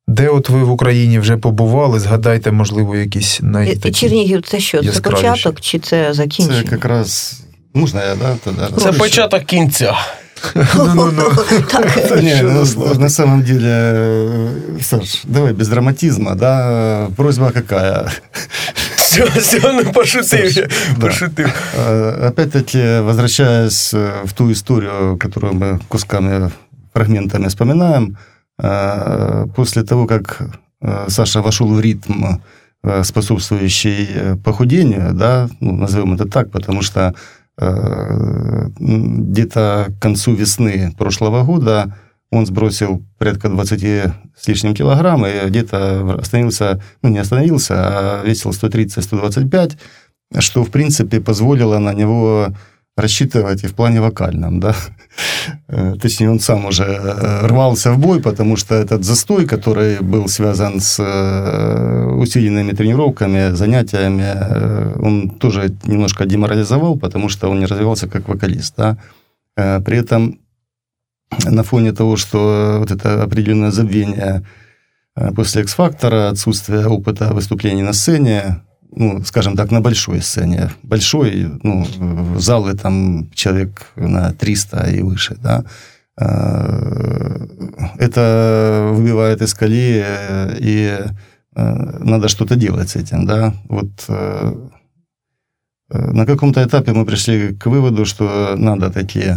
Де 0.09 0.29
от 0.29 0.49
ви 0.49 0.65
в 0.65 0.71
Україні 0.71 1.19
вже 1.19 1.37
побували? 1.37 2.01
Згадайте, 2.01 2.53
можливо, 2.53 2.97
якісь 2.97 3.41
І, 3.41 3.43
най... 3.43 3.79
і 3.85 3.91
Чернігів 3.91 4.43
це 4.43 4.61
що? 4.61 4.81
Це 4.81 4.87
яскравіші. 4.87 5.23
початок 5.23 5.61
чи 5.61 5.79
це 5.79 6.15
Це 6.15 6.65
якраз 6.71 7.41
можна 7.75 8.05
я, 8.05 8.15
да, 8.15 8.37
тоді? 8.45 8.83
Це 8.83 8.93
початок 8.93 9.45
кінця. 9.45 9.97
Ну-ну-ну. 10.75 11.33
Так. 11.71 12.23
Не, 12.23 12.43
ну, 12.43 12.95
на 12.95 13.09
самом 13.09 13.43
деле, 13.43 13.69
э, 13.69 14.83
Саш, 14.83 15.23
давай 15.25 15.53
без 15.53 15.69
драматизма, 15.69 16.35
да, 16.35 17.09
просьба 17.17 17.51
какая? 17.51 18.11
Все, 19.12 19.26
все, 19.26 19.72
ну 19.72 19.92
пошутив. 19.94 20.56
я, 20.58 20.68
Да. 20.98 21.02
Пошутив. 21.08 21.48
Э, 21.76 22.28
Опять-таки, 22.30 23.00
возвращаясь 23.02 23.94
э, 23.94 24.22
в 24.26 24.34
ту 24.34 24.52
историю, 24.52 25.18
которую 25.18 25.54
мы 25.54 25.80
кусками, 25.90 26.52
фрагментами 26.94 27.48
вспоминаем, 27.48 28.18
э, 28.60 29.46
после 29.56 29.84
того, 29.84 30.08
как 30.08 30.42
э, 30.82 31.06
Саша 31.10 31.42
вошел 31.42 31.68
в 31.68 31.80
ритм, 31.82 32.26
э, 32.84 33.04
способствующий 33.04 34.08
э, 34.16 34.36
похудению, 34.36 35.14
да, 35.14 35.50
ну, 35.62 35.74
назовем 35.76 36.14
это 36.14 36.26
так, 36.26 36.52
потому 36.52 36.82
что 36.82 37.14
э, 37.60 37.66
м, 38.80 39.32
где-то 39.32 39.88
к 40.00 40.02
концу 40.02 40.34
весны 40.36 40.94
прошлого 40.98 41.44
года 41.44 41.94
он 42.33 42.47
сбросил 42.47 43.05
порядка 43.19 43.49
20 43.49 43.81
с 44.37 44.49
лишним 44.49 44.75
килограмм 44.75 45.27
и 45.27 45.49
где-то 45.49 46.17
остановился, 46.19 46.81
ну 47.03 47.11
не 47.11 47.19
остановился, 47.19 47.75
а 47.77 48.25
весил 48.25 48.51
130-125, 48.51 49.79
что, 50.39 50.65
в 50.65 50.71
принципе, 50.71 51.21
позволило 51.21 51.79
на 51.79 51.93
него 51.93 52.49
рассчитывать 52.97 53.65
и 53.65 53.67
в 53.67 53.75
плане 53.75 54.01
вокальном, 54.01 54.61
да. 54.61 54.75
Э, 55.69 55.95
Точнее, 56.01 56.31
он 56.31 56.41
сам 56.41 56.65
уже 56.67 56.85
э, 56.85 57.47
рвался 57.47 57.93
в 57.93 57.99
бой, 57.99 58.21
потому 58.21 58.57
что 58.57 58.75
этот 58.75 59.05
застой, 59.05 59.47
который 59.47 60.01
был 60.01 60.29
связан 60.29 60.81
с 60.81 60.99
э, 60.99 62.05
усиленными 62.17 62.73
тренировками, 62.73 63.55
занятиями, 63.55 64.99
он 65.03 65.31
тоже 65.31 65.75
немножко 65.85 66.25
деморализовал, 66.25 66.99
потому 66.99 67.29
что 67.29 67.51
он 67.51 67.61
не 67.61 67.67
развивался 67.67 68.09
как 68.09 68.29
вокалист, 68.29 68.75
да. 68.77 68.97
При 69.55 69.99
этом 69.99 70.39
на 71.45 71.63
фоне 71.63 71.93
того, 71.93 72.17
что 72.17 72.77
вот 72.79 72.91
это 72.91 73.23
определенное 73.23 73.71
забвение 73.71 74.43
э, 75.17 75.33
после 75.33 75.63
X-фактора, 75.63 76.29
отсутствие 76.29 76.87
опыта 76.87 77.33
выступлений 77.33 77.83
на 77.83 77.93
сцене, 77.93 78.63
ну, 78.95 79.23
скажем 79.25 79.57
так, 79.57 79.71
на 79.71 79.81
большой 79.81 80.21
сцене. 80.21 80.71
Большой, 80.83 81.51
ну, 81.63 81.87
залы 82.39 82.75
там 82.75 83.31
человек 83.35 83.87
на 83.97 84.33
300 84.33 84.91
и 84.91 85.03
выше, 85.03 85.37
да. 85.43 85.65
Э, 86.21 87.47
Это 87.99 88.91
выбивает 88.93 89.43
из 89.43 89.55
колеи, 89.55 90.03
э, 90.05 90.57
и 90.61 90.99
надо 91.55 92.29
что-то 92.29 92.57
делать 92.57 92.89
с 92.89 92.97
этим, 92.97 93.27
да. 93.27 93.53
Вот 93.69 94.09
на 95.93 96.25
каком-то 96.25 96.65
этапе 96.65 96.93
мы 96.93 97.05
пришли 97.05 97.55
к 97.55 97.67
выводу, 97.67 98.07
что 98.07 98.55
надо 98.57 98.91
таки 98.91 99.37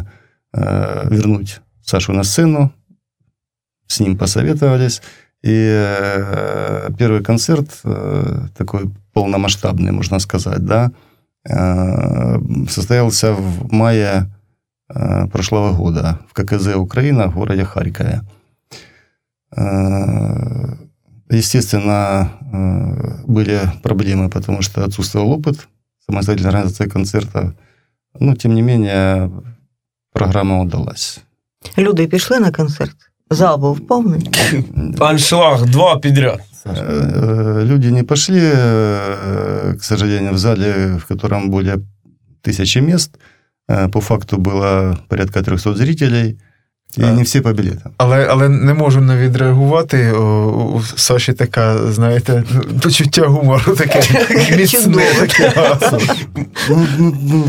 э, 0.53 1.07
вернуть 1.09 1.59
Сашу 1.84 2.12
на 2.12 2.24
сцену, 2.24 2.72
с 3.86 4.00
ним 4.00 4.16
посоветовались, 4.16 5.02
и 5.42 5.52
э, 5.52 6.90
первый 6.98 7.22
концерт, 7.22 7.80
э, 7.84 8.48
такой 8.56 8.90
полномасштабный, 9.12 9.90
можно 9.90 10.18
сказать, 10.18 10.64
да, 10.64 10.92
э, 11.48 12.38
состоялся 12.68 13.32
в 13.32 13.72
мае 13.72 14.30
э, 14.88 15.26
прошлого 15.28 15.74
года 15.74 16.20
в 16.28 16.34
ККЗ 16.34 16.76
«Украина» 16.76 17.28
в 17.28 17.34
городе 17.34 17.64
Харькове. 17.64 18.22
Э, 19.56 20.76
естественно, 21.30 22.30
э, 22.52 23.24
были 23.26 23.60
проблемы, 23.82 24.28
потому 24.28 24.62
что 24.62 24.84
отсутствовал 24.84 25.32
опыт 25.32 25.68
самостоятельной 26.06 26.50
организации 26.50 26.88
концерта. 26.88 27.54
Но, 28.18 28.34
тем 28.34 28.54
не 28.54 28.62
менее, 28.62 29.30
программа 30.12 30.60
удалась. 30.60 31.20
Люди 31.78 32.06
пішли 32.06 32.40
на 32.40 32.50
концерт. 32.50 32.96
Зал 33.30 33.58
був 33.58 33.86
повний. 33.86 34.30
Аншлаг 34.98 35.66
два 35.66 35.98
підряд. 35.98 36.40
Э, 36.64 37.64
Люди 37.64 37.90
не 37.90 38.04
пошли, 38.04 38.40
э, 38.40 39.74
к 39.74 39.82
сожалению, 39.84 40.32
в 40.32 40.38
зале, 40.38 40.96
в 40.96 41.06
котором 41.06 41.50
более 41.50 41.78
тысячи 42.42 42.80
мест. 42.80 43.18
Э, 43.68 43.88
По 43.88 44.00
факту 44.00 44.36
было 44.36 44.98
порядка 45.08 45.42
300 45.42 45.74
зрителей, 45.74 46.38
и 46.98 47.02
А. 47.02 47.12
не 47.12 47.22
все 47.22 47.40
по 47.40 47.52
билетам. 47.52 47.92
Але, 47.98 48.26
але 48.30 48.48
не 48.48 48.74
можу 48.74 49.00
не 49.00 49.16
відреагувати. 49.16 50.12
У, 50.12 50.22
у 50.76 50.82
Саші 50.82 51.32
така, 51.32 51.78
знаєте, 51.92 52.44
почуття 52.82 53.26
гумору 53.26 53.76
таке 53.76 54.02
міцне, 54.56 54.66
Чудове. 54.66 55.04
таке. 55.26 55.52
Ну, 56.68 56.86
ну, 56.98 57.14
ну, 57.22 57.44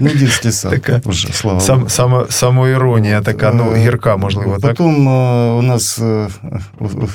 не 0.00 0.10
детский 0.14 0.52
сад 0.52 0.70
Такая 0.72 1.00
уже, 1.04 1.32
слава 1.32 1.60
Сам, 1.60 1.78
богу. 1.78 1.88
сама, 1.90 2.26
самоіронія 2.30 3.20
така, 3.22 3.52
ну, 3.52 3.64
Э, 3.64 3.76
гірка, 3.76 4.16
можливо, 4.16 4.52
так? 4.52 4.60
Потом 4.60 5.08
э, 5.08 5.58
у 5.58 5.62
нас 5.62 5.98
э, 5.98 6.30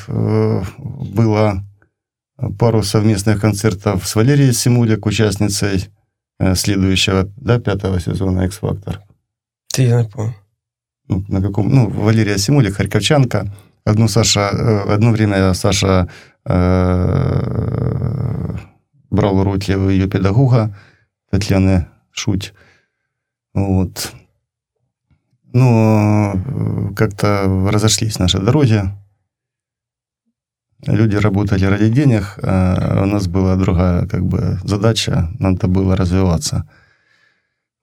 э, 0.07 0.65
было 1.15 1.61
пару 2.59 2.83
совместных 2.83 3.39
концертов 3.41 4.07
с 4.07 4.15
Валерией 4.15 4.53
Симуляк, 4.53 5.05
участницей 5.05 5.89
э, 6.39 6.55
следующего, 6.55 7.25
да, 7.37 7.59
пятого 7.59 7.99
сезона 7.99 8.45
X-Factor. 8.45 8.95
Ти 9.73 9.81
не 9.83 9.89
пам'ятаю. 10.03 10.33
ну, 11.07 11.23
на 11.27 11.41
каком, 11.41 11.69
ну, 11.69 11.89
Валерия 11.89 12.37
Симулик, 12.37 12.75
харьковчанка. 12.75 13.53
Одно, 13.83 14.07
Саша, 14.07 14.49
э, 14.53 14.93
одно 14.93 15.11
время 15.11 15.53
Саша 15.53 16.07
э, 16.45 17.71
брал 19.09 19.39
уроки 19.39 19.73
у 19.73 19.89
ее 19.89 20.07
педагога 20.07 20.77
Татьяны 21.29 21.87
Шуть. 22.11 22.53
Вот. 23.53 24.13
Но 25.53 26.33
э, 26.33 26.93
как-то 26.95 27.69
разошлись 27.69 28.19
наши 28.19 28.39
дороги. 28.39 28.83
Люди 30.87 31.15
работали 31.15 31.65
ради 31.65 31.89
денег, 31.89 32.39
а 32.41 33.03
у 33.03 33.05
нас 33.05 33.27
была 33.27 33.55
другая 33.55 34.07
как 34.07 34.25
бы, 34.25 34.59
задача, 34.63 35.29
надо 35.39 35.67
было 35.67 35.95
развиваться. 35.95 36.67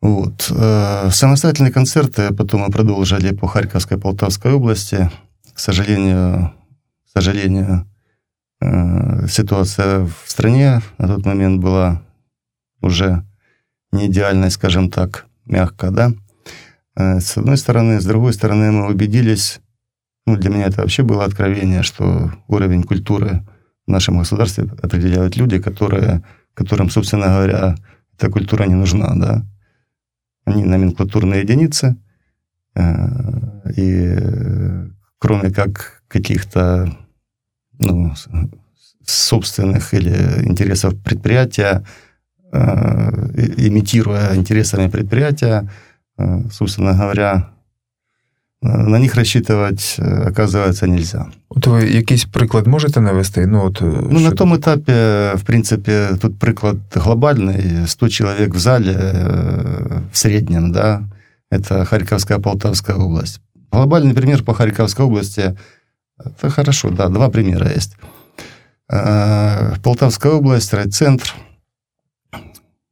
Вот. 0.03 0.51
Э, 0.53 1.09
Самостоятельные 1.11 1.71
концерты 1.71 2.33
потом 2.33 2.59
мы 2.63 2.69
продолжили 2.69 3.33
по 3.33 3.47
Харьковской, 3.47 3.97
Полтавской 3.97 4.51
области. 4.51 5.09
К 5.53 5.59
сожалению, 5.59 6.51
к 7.07 7.11
сожалению, 7.17 7.87
э, 8.59 9.27
ситуация 9.29 10.05
в 10.05 10.13
стране 10.25 10.81
на 10.97 11.07
тот 11.07 11.25
момент 11.25 11.61
была 11.61 12.01
уже 12.81 13.23
не 13.93 14.07
идеальной, 14.07 14.51
скажем 14.51 14.89
так, 14.89 15.25
мягко, 15.45 15.89
да. 15.89 16.11
Э, 16.97 17.21
С 17.21 17.37
одной 17.37 17.55
стороны, 17.55 18.01
с 18.01 18.05
другой 18.05 18.33
стороны, 18.33 18.73
мы 18.73 18.87
убедились, 18.87 19.61
ну, 20.25 20.35
для 20.35 20.49
меня 20.49 20.65
это 20.65 20.81
вообще 20.81 21.03
было 21.03 21.23
откровение, 21.23 21.81
что 21.81 22.29
уровень 22.49 22.83
культуры 22.83 23.47
в 23.87 23.91
нашем 23.91 24.17
государстве 24.17 24.65
определяют 24.81 25.37
люди, 25.37 25.59
которые, 25.59 26.25
которым, 26.55 26.89
собственно 26.89 27.27
говоря, 27.27 27.77
эта 28.17 28.29
культура 28.29 28.65
не 28.65 28.75
нужна, 28.75 29.13
да. 29.15 29.45
Они 30.45 30.63
номенклатурные 30.63 31.41
единицы, 31.41 31.97
э, 32.75 32.81
и 33.77 34.17
кроме 35.19 35.51
как 35.51 36.03
каких-то 36.07 36.95
ну, 37.79 38.13
собственных 39.05 39.93
или 39.93 40.45
интересов 40.45 41.01
предприятия, 41.01 41.83
э, 42.51 42.59
имитируя 43.57 44.35
интересами 44.35 44.89
предприятия, 44.89 45.69
э, 46.17 46.49
собственно 46.51 46.93
говоря, 46.93 47.52
на 48.63 48.99
них 48.99 49.15
рассчитывать, 49.15 49.95
э, 49.99 50.29
оказывается, 50.29 50.87
нельзя. 50.87 51.25
От 51.49 51.67
ви 51.67 51.91
якийсь 51.91 52.25
приклад 52.25 52.67
можете 52.67 53.01
навести? 53.01 53.45
Ну, 53.45 53.65
от, 53.65 53.81
Ну, 53.81 54.19
на 54.19 54.31
том 54.31 54.55
этапе, 54.55 55.33
в 55.35 55.43
принципе, 55.43 56.17
тут 56.21 56.39
приклад 56.39 56.77
глобальный. 56.95 57.87
100 57.87 58.09
человек 58.09 58.55
в 58.55 58.59
зале 58.59 58.93
э, 58.93 59.99
в 60.11 60.17
среднем, 60.17 60.71
да, 60.71 61.03
это 61.51 61.85
Харьковская, 61.85 62.39
Полтавская 62.39 62.95
область. 62.95 63.41
Глобальный 63.71 64.13
пример 64.13 64.43
по 64.43 64.53
Харьковской 64.53 65.05
области, 65.05 65.57
это 66.17 66.49
хорошо, 66.49 66.89
да, 66.89 67.09
два 67.09 67.29
примера 67.29 67.69
есть. 67.75 67.97
Э, 68.89 69.75
Полтавская 69.83 70.31
область, 70.31 70.73
райцентр, 70.73 71.33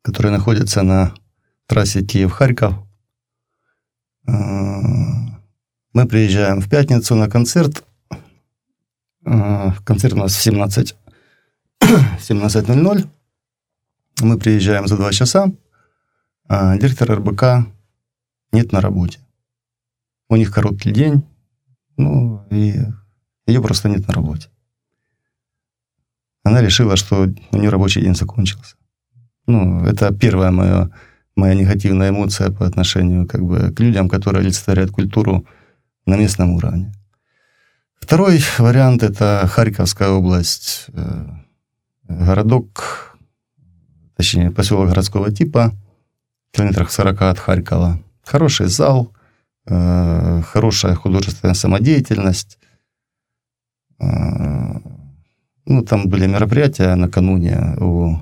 который 0.03 0.31
находится 0.31 0.83
на 0.83 1.13
трассе 1.67 2.01
Киев-Харьков. 2.01 2.73
Мы 5.93 6.07
приезжаем 6.07 6.61
в 6.61 6.69
пятницу 6.69 7.15
на 7.15 7.29
концерт, 7.29 7.83
Э, 9.25 9.71
Концерт 9.83 10.13
у 10.13 10.17
нас 10.17 10.33
в 10.33 10.41
17 10.41 10.95
17.00. 11.81 13.07
Мы 14.21 14.37
приезжаем 14.37 14.87
за 14.87 14.97
два 14.97 15.11
часа. 15.11 15.51
а 16.47 16.77
Директор 16.77 17.11
РБК 17.11 17.43
нет 18.51 18.71
на 18.71 18.81
работе. 18.81 19.19
У 20.29 20.35
них 20.35 20.51
короткий 20.51 20.91
день. 20.91 21.23
Ну, 21.97 22.45
и 22.51 22.75
ее 23.47 23.61
просто 23.61 23.89
нет 23.89 24.07
на 24.07 24.13
работе. 24.13 24.49
Она 26.43 26.61
решила, 26.61 26.95
что 26.95 27.27
у 27.51 27.57
нее 27.57 27.69
рабочий 27.69 28.01
день 28.01 28.15
закончился. 28.15 28.75
Ну, 29.47 29.85
это 29.85 30.13
первая 30.13 30.51
моя, 30.51 30.89
моя 31.35 31.53
негативная 31.53 32.09
эмоция 32.09 32.51
по 32.51 32.65
отношению 32.65 33.27
как 33.27 33.41
бы, 33.43 33.71
к 33.71 33.79
людям, 33.79 34.09
которые 34.09 34.41
олицетворяют 34.41 34.91
культуру 34.91 35.45
на 36.06 36.16
местном 36.16 36.50
уровне. 36.52 36.92
Второй 38.00 38.40
вариант – 38.58 39.04
это 39.04 39.46
Харьковская 39.50 40.08
область, 40.10 40.86
э, 40.92 41.26
городок, 42.08 43.16
точнее, 44.16 44.50
поселок 44.50 44.88
городского 44.88 45.32
типа, 45.32 45.72
в 46.52 46.56
километрах 46.56 46.90
40 46.90 47.22
от 47.22 47.38
Харькова. 47.38 47.98
Хороший 48.24 48.66
зал, 48.66 49.12
э, 49.66 50.42
хорошая 50.42 50.94
художественная 50.94 51.54
самодеятельность. 51.54 52.58
Э, 54.00 54.78
Ну, 55.68 55.82
там 55.82 56.08
были 56.08 56.26
мероприятия 56.28 56.94
накануне 56.94 57.74
у, 57.80 58.18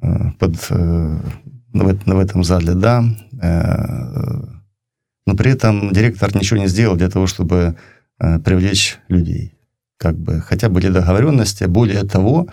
э, 0.00 0.30
под, 0.38 0.54
э, 0.70 1.18
в, 1.74 1.88
эт- 1.88 2.14
в 2.14 2.18
этом 2.18 2.44
зале, 2.44 2.74
да. 2.74 3.04
Но 5.29 5.35
при 5.35 5.51
этом 5.51 5.93
директор 5.93 6.35
ничего 6.35 6.59
не 6.59 6.67
сделал 6.67 6.95
для 6.95 7.07
того, 7.07 7.27
чтобы 7.27 7.75
э, 8.19 8.39
привлечь 8.39 8.97
людей. 9.09 9.53
Как 9.97 10.15
бы, 10.17 10.41
хотя 10.41 10.69
были 10.69 10.89
договоренности. 10.89 11.65
Более 11.65 12.03
того, 12.03 12.47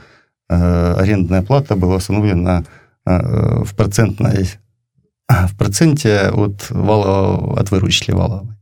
э, 0.51 0.95
арендная 1.03 1.43
плата 1.43 1.75
была 1.75 1.97
установлена 1.97 2.65
э, 3.07 3.65
в 3.65 3.75
процентной 3.75 4.47
в 5.29 5.57
проценте 5.57 6.29
от 6.29 6.71
валового, 6.71 7.59
от 7.59 7.71
выручки 7.71 8.13
валовой. 8.13 8.55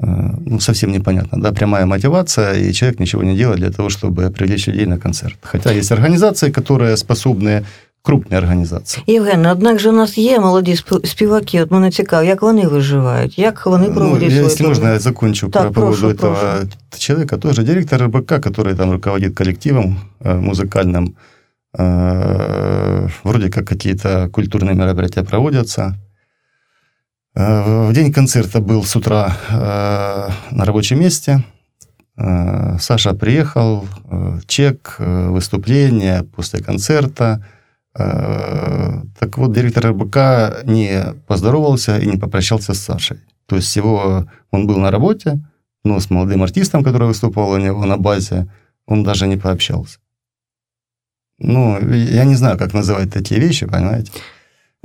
Э, 0.00 0.06
Ну, 0.46 0.60
совсем 0.60 0.90
непонятно, 0.92 1.42
да, 1.42 1.52
прямая 1.52 1.84
мотивация, 1.86 2.54
и 2.54 2.72
человек 2.72 3.00
ничего 3.00 3.22
не 3.24 3.36
делает 3.36 3.60
для 3.60 3.70
того, 3.70 3.90
чтобы 3.90 4.30
привлечь 4.30 4.68
людей 4.68 4.86
на 4.86 4.98
концерт. 4.98 5.36
Хотя 5.42 5.72
есть 5.72 5.92
организации, 5.92 6.50
которые 6.50 6.96
способны, 6.96 7.64
крупные 8.07 8.37
организации. 8.37 9.03
Євген, 9.07 9.45
однак 9.45 9.79
же 9.79 9.89
у 9.89 9.93
нас 9.93 10.17
є 10.17 10.39
молоді 10.39 10.71
сп- 10.73 11.05
співаки. 11.05 11.61
От 11.63 11.71
мене 11.71 11.91
цікаво, 11.91 12.23
як 12.23 12.41
вони 12.41 12.67
виживають, 12.67 13.39
як 13.39 13.65
вони 13.65 13.87
Ну, 13.87 13.93
проводять 13.95 14.23
я, 14.23 14.29
свою 14.29 14.45
если 14.45 14.57
творчість? 14.57 14.81
можно, 14.81 14.93
я 14.93 14.99
закончу 14.99 15.49
Так, 15.49 15.61
про 15.61 15.71
поводу 15.71 15.97
прошу, 16.01 16.07
этого 16.13 16.65
человека. 16.97 17.37
Тоже 17.37 17.63
директор 17.63 18.01
РБК, 18.03 18.31
который 18.31 18.75
там 18.75 18.91
руководит 18.91 19.35
коллективом 19.35 19.97
э, 20.21 20.39
музыкальным. 20.51 21.07
Э, 21.77 23.07
Вроде 23.23 23.49
как 23.49 23.65
какие-то 23.67 24.29
культурные 24.33 24.75
мероприятия 24.75 25.23
проводятся. 25.23 25.95
Э, 27.35 27.87
В 27.89 27.93
день 27.93 28.13
концерта 28.13 28.59
был 28.59 28.83
с 28.83 28.95
утра 28.95 29.35
э, 29.49 30.29
на 30.55 30.65
рабочем 30.65 30.99
месте. 30.99 31.43
Э, 32.17 32.77
Саша 32.79 33.13
приехал, 33.13 33.85
э, 34.11 34.39
чек, 34.47 34.95
э, 34.99 35.29
выступление 35.29 36.23
после 36.35 36.59
концерта. 36.59 37.43
Э, 37.96 39.02
Так 39.18 39.38
вот, 39.38 39.52
директор 39.52 39.86
РБК 39.86 40.64
не 40.64 41.14
поздоровался 41.26 41.98
и 41.98 42.06
не 42.06 42.18
попрощался 42.18 42.72
с 42.74 42.78
Сашей. 42.78 43.18
То 43.46 43.56
есть 43.56 43.76
его, 43.76 44.26
он 44.50 44.66
был 44.66 44.78
на 44.78 44.90
работе, 44.90 45.40
но 45.84 45.98
с 45.98 46.10
молодым 46.10 46.42
артистом, 46.42 46.84
который 46.84 47.08
выступал 47.08 47.50
у 47.50 47.58
него 47.58 47.86
на 47.86 47.96
базе, 47.96 48.46
он 48.86 49.04
даже 49.04 49.26
не 49.26 49.36
пообщался. 49.36 49.98
Ну, 51.38 51.78
я 51.90 52.24
не 52.24 52.36
знаю, 52.36 52.58
как 52.58 52.74
называть 52.74 53.12
такие 53.12 53.40
вещи, 53.40 53.66
понимаете? 53.66 54.12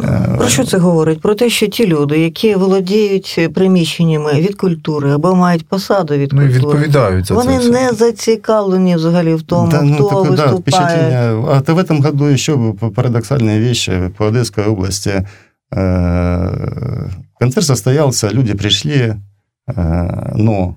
Е, 0.03 0.34
Про 0.39 0.49
що 0.49 0.64
це 0.64 0.78
говорить? 0.78 1.20
Про 1.20 1.34
те, 1.34 1.51
що 1.51 1.66
ті 1.66 1.86
люди, 1.86 2.18
які 2.18 2.55
володіють 2.55 3.49
приміщеннями 3.55 4.32
від 4.32 4.55
культури 4.55 5.12
або 5.12 5.34
мають 5.34 5.68
посаду 5.68 6.14
від 6.14 6.32
Ну 6.32 6.43
і 6.43 6.49
культури, 6.53 6.74
відповідають 6.78 7.26
за 7.26 7.34
вони 7.34 7.53
це. 7.53 7.59
все. 7.59 7.70
не 7.70 7.93
зацікавлені 7.93 8.97
взагалі 8.97 9.34
в 9.34 9.43
тому, 9.43 9.70
да, 9.70 9.82
ну, 9.82 9.95
хто 9.95 10.09
такое, 10.09 10.24
да, 10.24 10.30
виступає. 10.47 10.59
впечатление. 10.61 11.45
А 11.51 11.61
то 11.61 11.74
в 11.74 11.78
этом 11.78 12.03
году 12.03 12.24
еще 12.24 12.53
парадоксальные 12.95 13.61
вещи 13.68 14.11
по 14.16 14.26
Одесской 14.26 14.64
области. 14.64 15.26
Э, 15.76 17.09
Концерт 17.41 17.66
состоялся, 17.66 18.28
люди 18.30 18.55
пришли, 18.55 19.14
э, 19.76 20.32
но 20.34 20.76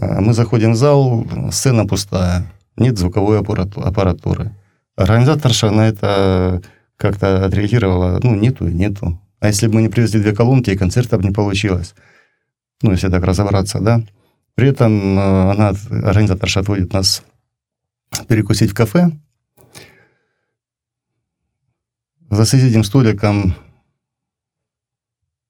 э, 0.00 0.20
мы 0.20 0.32
заходим 0.32 0.72
в 0.72 0.76
зал, 0.76 1.24
сцена 1.50 1.86
пустая, 1.86 2.42
нет 2.76 2.98
звуковой 2.98 3.38
аппарату- 3.40 3.82
аппаратуры. 3.82 4.50
Организаторша 4.96 5.70
на 5.70 5.88
это 5.88 6.60
как-то 7.01 7.45
отреагировала, 7.45 8.19
ну, 8.23 8.35
нету 8.35 8.67
нету. 8.67 9.19
А 9.39 9.47
если 9.47 9.67
бы 9.67 9.75
мы 9.75 9.81
не 9.81 9.89
привезли 9.89 10.21
две 10.21 10.35
колонки, 10.35 10.69
и 10.69 10.77
концерта 10.77 11.17
бы 11.17 11.23
не 11.23 11.31
получилось. 11.31 11.95
Ну, 12.83 12.91
если 12.91 13.09
так 13.09 13.23
разобраться, 13.23 13.79
да. 13.79 14.03
При 14.55 14.69
этом 14.69 15.17
э, 15.17 15.51
она, 15.51 15.69
организаторша 16.03 16.59
отводит 16.59 16.93
нас 16.93 17.23
перекусить 18.27 18.71
в 18.71 18.75
кафе. 18.75 19.11
За 22.29 22.45
соседним 22.45 22.83
столиком 22.83 23.55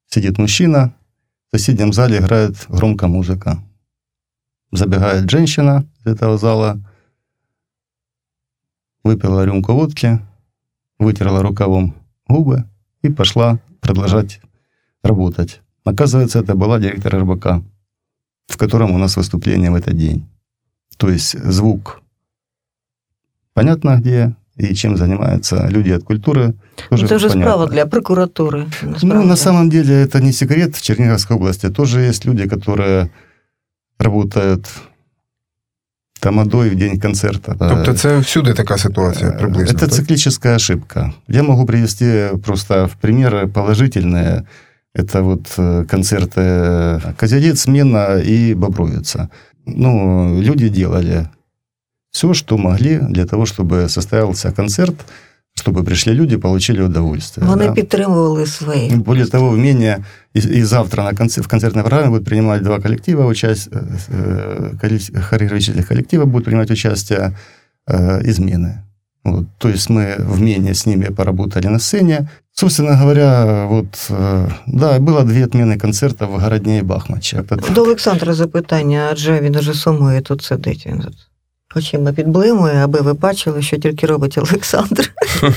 сидит 0.07 0.37
мужчина, 0.37 0.95
в 1.51 1.57
соседнем 1.57 1.91
зале 1.91 2.19
играет 2.19 2.55
громко 2.69 3.07
музыка. 3.07 3.61
Забегает 4.71 5.29
женщина 5.29 5.85
из 6.05 6.13
этого 6.13 6.37
зала, 6.37 6.79
выпила 9.03 9.43
рюмку 9.43 9.73
водки, 9.73 10.21
вытерла 11.01 11.41
рукавом 11.41 11.93
губы 12.27 12.63
и 13.01 13.09
пошла 13.09 13.59
продолжать 13.81 14.41
работать. 15.03 15.61
Оказывается, 15.83 16.39
это 16.39 16.55
была 16.55 16.79
директор 16.79 17.15
РБК, 17.15 17.45
в 18.47 18.57
котором 18.57 18.91
у 18.91 18.97
нас 18.97 19.17
выступление 19.17 19.71
в 19.71 19.75
этот 19.75 19.97
день. 19.97 20.27
То 20.97 21.09
есть 21.09 21.37
звук 21.43 22.01
понятно 23.53 23.97
где 23.99 24.35
и 24.57 24.75
чем 24.75 24.97
занимаются 24.97 25.67
люди 25.69 25.91
от 25.91 26.03
культуры. 26.03 26.53
Тоже 26.89 27.03
Ну, 27.03 27.07
це 27.07 27.15
вже 27.15 27.27
понятно. 27.29 27.41
справа 27.41 27.65
для 27.67 27.85
прокуратури. 27.85 28.65
Ну, 28.83 28.89
насправді. 28.91 29.27
на 29.27 29.35
самом 29.35 29.69
деле, 29.69 30.05
это 30.05 30.21
не 30.21 30.33
секрет. 30.33 30.75
В 30.75 30.81
Черниговской 30.81 31.37
области 31.37 31.69
тоже 31.69 32.01
есть 32.01 32.25
люди, 32.25 32.47
которые 32.47 33.09
работают 33.99 34.67
тамадой 36.21 36.69
в 36.69 36.75
день 36.75 36.99
концерта. 36.99 37.55
Тобто 37.59 37.93
це 37.93 38.17
всюди 38.17 38.53
така 38.53 38.77
ситуація 38.77 39.31
приблизно. 39.31 39.79
Это 39.79 39.87
циклическая 39.87 40.55
ошибка. 40.55 41.13
Я 41.27 41.43
могу 41.43 41.65
привести 41.65 42.29
просто 42.43 42.85
в 42.85 42.95
примеры 43.05 43.47
положительные. 43.47 44.43
Это 44.93 45.21
вот 45.21 45.47
концерты 45.87 47.01
Козядец, 47.17 47.61
Смена 47.61 48.21
и 48.25 48.53
Бобровица. 48.53 49.29
Ну, 49.65 50.41
люди 50.41 50.69
делали 50.69 51.27
все, 52.11 52.33
что 52.33 52.57
могли 52.57 52.99
для 52.99 53.25
того, 53.25 53.45
чтобы 53.45 53.89
состоялся 53.89 54.51
концерт, 54.51 54.95
чтобы 55.54 55.84
пришли 55.84 56.12
люди, 56.14 56.36
получили 56.38 56.82
удовольствие. 56.82 57.46
Вони 57.46 57.66
да. 57.66 57.72
підтримували 57.72 58.46
свої. 58.46 58.90
Более 58.90 59.26
того, 59.26 59.48
в 59.50 59.58
Мене 59.58 59.98
и, 60.34 60.38
и 60.58 60.64
завтра 60.64 61.04
на 61.04 61.14
концерт, 61.14 61.46
в 61.46 61.50
концертной 61.50 61.84
программе 61.84 62.10
будут 62.10 62.24
принимать 62.24 62.62
два 62.62 62.78
коллектива, 62.80 63.26
участь, 63.26 63.68
э, 63.72 64.78
коллек- 64.82 65.20
хореографических 65.20 65.88
коллектива 65.88 66.24
будут 66.24 66.44
принимать 66.44 66.70
участие 66.70 67.32
э, 67.86 68.20
из 68.30 68.38
Мены. 68.38 68.82
Вот. 69.24 69.46
То 69.58 69.68
есть 69.68 69.90
мы 69.90 70.14
в 70.18 70.40
Мене 70.40 70.70
с 70.74 70.86
ними 70.86 71.06
поработали 71.06 71.68
на 71.68 71.78
сцене. 71.78 72.28
Собственно 72.52 72.96
говоря, 73.00 73.66
вот, 73.66 73.86
э, 74.10 74.48
да, 74.66 74.98
было 74.98 75.24
две 75.24 75.44
отмены 75.44 75.78
концерта 75.78 76.26
в 76.26 76.40
Городне 76.40 76.78
и 76.78 76.82
Бахмаче. 76.82 77.36
Это- 77.38 77.72
До 77.74 77.82
Олександра 77.82 78.34
запитання, 78.34 79.08
адже 79.12 79.40
він 79.40 79.56
уже 79.56 79.74
сумує 79.74 80.20
тут 80.20 80.42
сидить. 80.42 80.86
Він 80.86 80.98
тут 80.98 81.14
Очима 81.75 82.11
підблимує, 82.13 82.75
аби 82.83 83.01
ви 83.01 83.13
бачили, 83.13 83.61
що 83.61 83.77
тільки 83.77 84.07
робить 84.07 84.37
Олександр. 84.37 85.11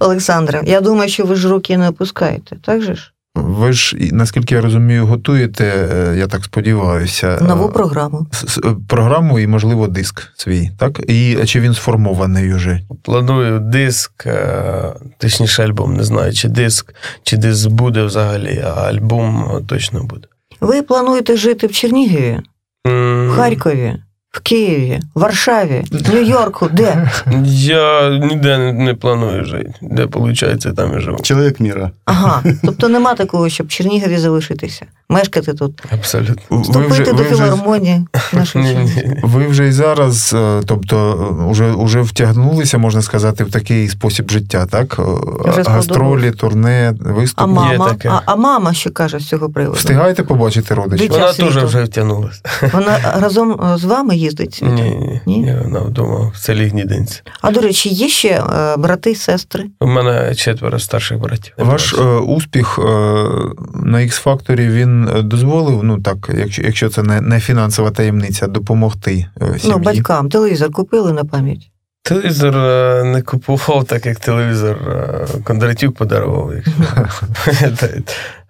Олександре, 0.00 0.62
я 0.66 0.80
думаю, 0.80 1.08
що 1.10 1.24
ви 1.24 1.34
ж 1.34 1.48
руки 1.48 1.76
не 1.76 1.88
опускаєте, 1.88 2.56
так 2.62 2.82
же 2.82 2.94
ж? 2.94 3.10
Ви 3.34 3.72
ж, 3.72 3.96
наскільки 4.12 4.54
я 4.54 4.60
розумію, 4.60 5.06
готуєте, 5.06 5.64
е, 5.64 6.16
я 6.18 6.26
так 6.26 6.44
сподіваюся, 6.44 7.38
Нову 7.48 7.68
е, 7.68 7.72
програму. 7.72 8.26
с- 8.32 8.46
с- 8.48 8.60
програму 8.88 9.38
і, 9.38 9.46
можливо, 9.46 9.88
диск 9.88 10.22
свій, 10.36 10.70
так? 10.78 11.00
І 11.10 11.36
чи 11.44 11.60
він 11.60 11.74
сформований 11.74 12.54
уже? 12.54 12.80
Планую 13.02 13.58
диск, 13.60 14.26
е, 14.26 14.92
точніше 15.18 15.64
альбом, 15.64 15.94
не 15.94 16.04
знаю, 16.04 16.32
чи 16.32 16.48
диск, 16.48 16.94
чи 17.22 17.36
диск 17.36 17.68
буде 17.68 18.02
взагалі, 18.04 18.64
а 18.66 18.70
альбом 18.70 19.44
е, 19.56 19.60
точно 19.66 20.02
буде. 20.04 20.26
Ви 20.60 20.82
плануєте 20.82 21.36
жити 21.36 21.66
в 21.66 21.72
Чернігові, 21.72 22.40
в 22.84 23.30
Харкові, 23.36 23.94
в 24.34 24.40
Києві, 24.40 25.00
в 25.14 25.20
Варшаві, 25.20 25.84
Нью-Йорку, 25.90 26.68
де? 26.72 27.10
Я 27.46 28.10
ніде 28.18 28.58
не, 28.58 28.72
не 28.72 28.94
планую 28.94 29.44
жити. 29.44 29.72
Де 29.82 30.04
виходить, 30.04 30.76
там 30.76 30.98
і 30.98 31.00
живу. 31.00 31.18
Человек 31.22 31.60
мира. 31.60 31.90
Ага. 32.04 32.42
Тобто 32.62 32.88
нема 32.88 33.14
такого, 33.14 33.48
щоб 33.48 33.66
в 33.66 33.70
Чернігові 33.70 34.16
залишитися, 34.18 34.86
мешкати 35.08 35.52
тут, 35.52 35.82
Абсолютно. 35.92 36.42
Ви 36.50 36.62
вступити 36.62 37.12
до 37.12 37.16
ви 37.16 37.24
вже, 37.24 37.34
філармонії 37.34 38.06
нашої 38.32 38.64
Ні, 38.64 38.90
ви 39.22 39.46
вже 39.46 39.68
і 39.68 39.72
зараз, 39.72 40.34
е, 40.34 40.62
тобто, 40.66 40.96
е, 41.40 41.44
уже, 41.44 41.72
уже 41.72 42.00
втягнулися, 42.00 42.78
можна 42.78 43.02
сказати, 43.02 43.44
в 43.44 43.50
такий 43.50 43.88
спосіб 43.88 44.30
життя, 44.30 44.66
так? 44.70 44.96
Е, 44.98 45.02
Вже 45.50 45.62
Гастролі, 45.62 46.30
турне, 46.30 46.94
А 47.06 47.12
виступи. 47.12 47.46
мама, 47.50 47.88
таке. 47.88 48.08
а, 48.08 48.20
а 48.26 48.36
мама 48.36 48.72
що 48.74 48.90
каже 48.90 49.18
з 49.18 49.28
цього 49.28 49.50
приводу? 49.50 49.76
Встигаєте 49.78 50.22
побачити 50.22 50.74
родичів? 50.74 51.10
Вона 51.12 51.32
теж 51.32 51.56
вже 51.64 51.84
втягнулася. 51.84 52.40
Вона 52.72 52.98
разом 53.20 53.60
е, 53.74 53.78
з 53.78 53.84
вами 53.84 54.16
їздить 54.24 54.60
Ні, 54.62 54.68
світом? 54.68 54.76
ні, 54.76 55.20
Ні? 55.26 55.38
ні, 55.38 55.54
вона 55.64 55.80
вдома 55.80 56.30
в 56.34 56.36
селі 56.36 56.66
Гнідинці. 56.66 57.22
А 57.40 57.50
до 57.50 57.60
речі, 57.60 57.88
є 57.88 58.08
ще 58.08 58.28
е, 58.28 58.76
брати 58.76 59.10
і 59.10 59.14
сестри. 59.14 59.64
У 59.80 59.86
мене 59.86 60.34
четверо 60.34 60.78
старших 60.78 61.18
братів. 61.18 61.54
Ваш 61.58 61.94
е, 61.94 62.02
успіх 62.04 62.78
е, 62.78 62.82
на 63.74 63.98
X-Factor, 63.98 64.56
він 64.70 65.08
дозволив, 65.24 65.84
ну 65.84 66.00
так, 66.00 66.30
якщо, 66.38 66.62
якщо 66.62 66.88
це 66.88 67.02
не, 67.02 67.20
не 67.20 67.40
фінансова 67.40 67.90
таємниця, 67.90 68.46
допомогти 68.46 69.26
е, 69.42 69.58
сім'ї? 69.58 69.76
Ну, 69.76 69.78
батькам 69.78 70.28
телевізор 70.28 70.70
купили 70.70 71.12
на 71.12 71.24
пам'ять. 71.24 71.70
Телевізор 72.02 72.54
не 73.04 73.22
купував, 73.22 73.84
так 73.84 74.06
як 74.06 74.20
телевізор 74.20 74.76
Кондратюк 75.44 75.96
подарував, 75.96 76.52
якщо. 76.54 76.72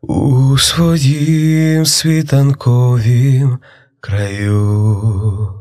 у 0.00 0.58
своїм 0.58 1.86
світанковім 1.86 3.58
краю, 4.00 5.54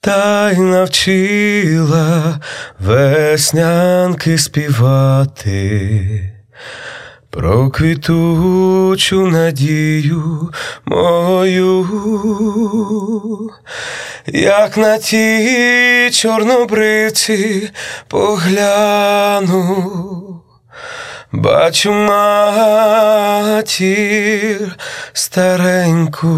та 0.00 0.50
й 0.50 0.58
навчила 0.58 2.40
веснянки 2.80 4.38
співати. 4.38 6.32
Про 7.32 7.70
квітучу 7.70 9.26
надію 9.26 10.50
мою, 10.84 11.88
як 14.26 14.76
на 14.76 14.98
ті 14.98 16.10
чорнобривці 16.12 17.70
погляну, 18.08 19.62
бачу 21.32 21.92
матір 21.92 22.26
стареньку. 25.12 26.32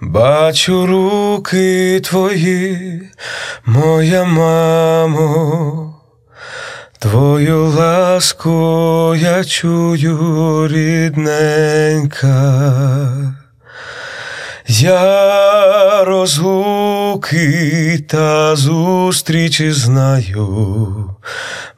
Бачу 0.00 0.86
руки 0.86 2.00
твої, 2.00 3.02
моя 3.64 4.24
мамо, 4.24 5.95
твою 6.98 7.66
ласку 7.66 9.14
я 9.16 9.44
чую 9.44 10.68
рідненька. 10.68 12.32
Я 14.68 16.04
розлуки 16.04 18.04
та 18.08 18.56
зустрічі 18.56 19.72
знаю, 19.72 21.16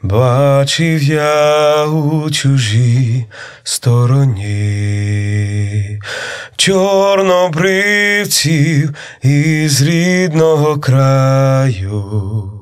бачив 0.02 1.02
я 1.02 1.84
у 1.84 2.30
чужій 2.30 3.26
стороні 3.62 4.48
чорнобривців 6.56 8.94
із 9.22 9.82
рідного 9.82 10.78
краю. 10.78 12.57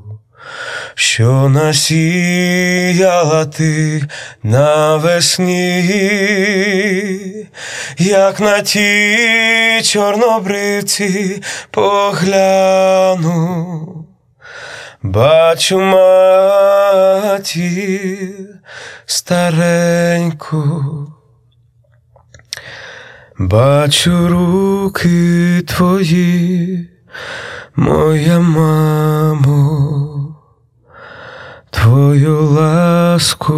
Що 0.95 1.49
насіяла 1.49 3.45
ти 3.45 4.03
навесні, 4.43 5.83
як 7.99 8.41
на 8.41 8.61
ті 8.61 9.81
чорнобривці 9.85 11.43
погляну, 11.71 13.27
бачу 15.03 15.81
матір 15.81 17.17
стареньку, 19.07 20.85
бачу 23.39 24.29
руки 24.29 25.63
твої, 25.67 26.91
моя 27.77 28.41
мамо. 28.41 30.16
Твою 31.87 32.43
ласку 32.43 33.55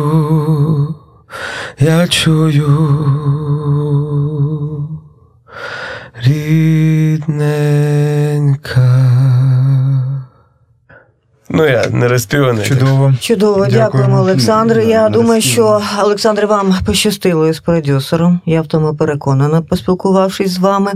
я 1.78 2.08
чую, 2.08 2.68
рідненька. 6.24 7.38
Ну, 11.50 11.66
я 11.66 11.86
не 11.90 12.08
розпіваний. 12.08 12.66
Чудово. 12.66 13.14
Чудово, 13.20 13.54
Дякуємо. 13.54 13.78
дякуємо, 13.84 14.18
Олександре. 14.20 14.82
Ну, 14.84 14.90
Я 14.90 15.02
да, 15.02 15.08
думаю, 15.08 15.42
що 15.42 15.80
Олександре, 16.02 16.46
вам 16.46 16.74
пощастило 16.86 17.48
із 17.48 17.60
продюсером. 17.60 18.40
Я 18.46 18.62
в 18.62 18.66
тому 18.66 18.94
переконана, 18.94 19.62
поспілкувавшись 19.62 20.50
з 20.50 20.58
вами. 20.58 20.92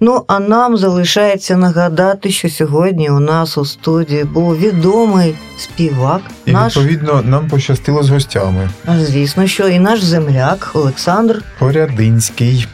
Ну 0.00 0.24
а 0.26 0.38
нам 0.40 0.76
залишається 0.76 1.56
нагадати, 1.56 2.30
що 2.30 2.48
сьогодні 2.48 3.10
у 3.10 3.20
нас 3.20 3.58
у 3.58 3.64
студії 3.64 4.24
був 4.24 4.56
відомий 4.56 5.34
співак, 5.58 6.20
І 6.46 6.52
наш, 6.52 6.76
відповідно 6.76 7.22
нам 7.24 7.48
пощастило 7.48 8.02
з 8.02 8.10
гостями. 8.10 8.70
звісно, 9.00 9.46
що 9.46 9.68
і 9.68 9.78
наш 9.78 10.02
земляк 10.02 10.70
Олександр, 10.74 11.42
Порядинський. 11.58 12.66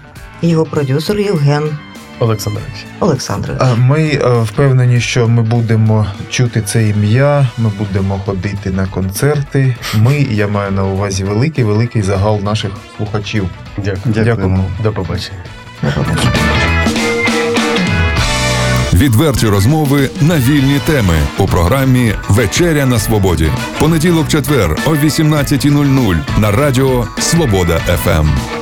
його 0.43 0.65
продюсер 0.65 1.19
Євген 1.19 1.65
Олександрович. 2.21 2.87
Олександрович. 3.01 3.63
Ми 3.77 4.01
е, 4.03 4.43
впевнені, 4.43 5.01
що 5.01 5.29
ми 5.29 5.43
будемо 5.43 6.07
чути 6.31 6.63
це 6.63 6.89
ім'я, 6.89 7.49
ми 7.59 7.71
будемо 7.79 8.21
ходити 8.27 8.71
на 8.71 8.87
концерти. 8.87 9.77
Ми, 9.95 10.27
я 10.31 10.49
маю 10.49 10.73
на 10.73 10.85
увазі 10.85 11.25
великий, 11.25 11.65
великий 11.65 12.03
загал 12.03 12.41
наших 12.41 12.71
слухачів. 12.97 13.49
Дякую. 13.77 14.15
Дякуємо. 14.15 14.65
До 14.83 14.93
побачення. 14.93 15.39
До 15.83 15.91
побачення. 15.93 16.33
Відверті 18.93 19.47
розмови 19.47 20.11
на 20.21 20.39
вільні 20.39 20.81
теми 20.87 21.15
у 21.39 21.47
програмі 21.47 22.15
Вечеря 22.29 22.87
на 22.87 22.99
свободі. 22.99 23.51
Понеділок, 23.81 24.29
четвер 24.29 24.77
о 24.87 24.91
18.00 24.91 26.17
на 26.39 26.51
радіо 26.51 27.07
Свобода 27.19 27.79
ФМ. 27.79 28.58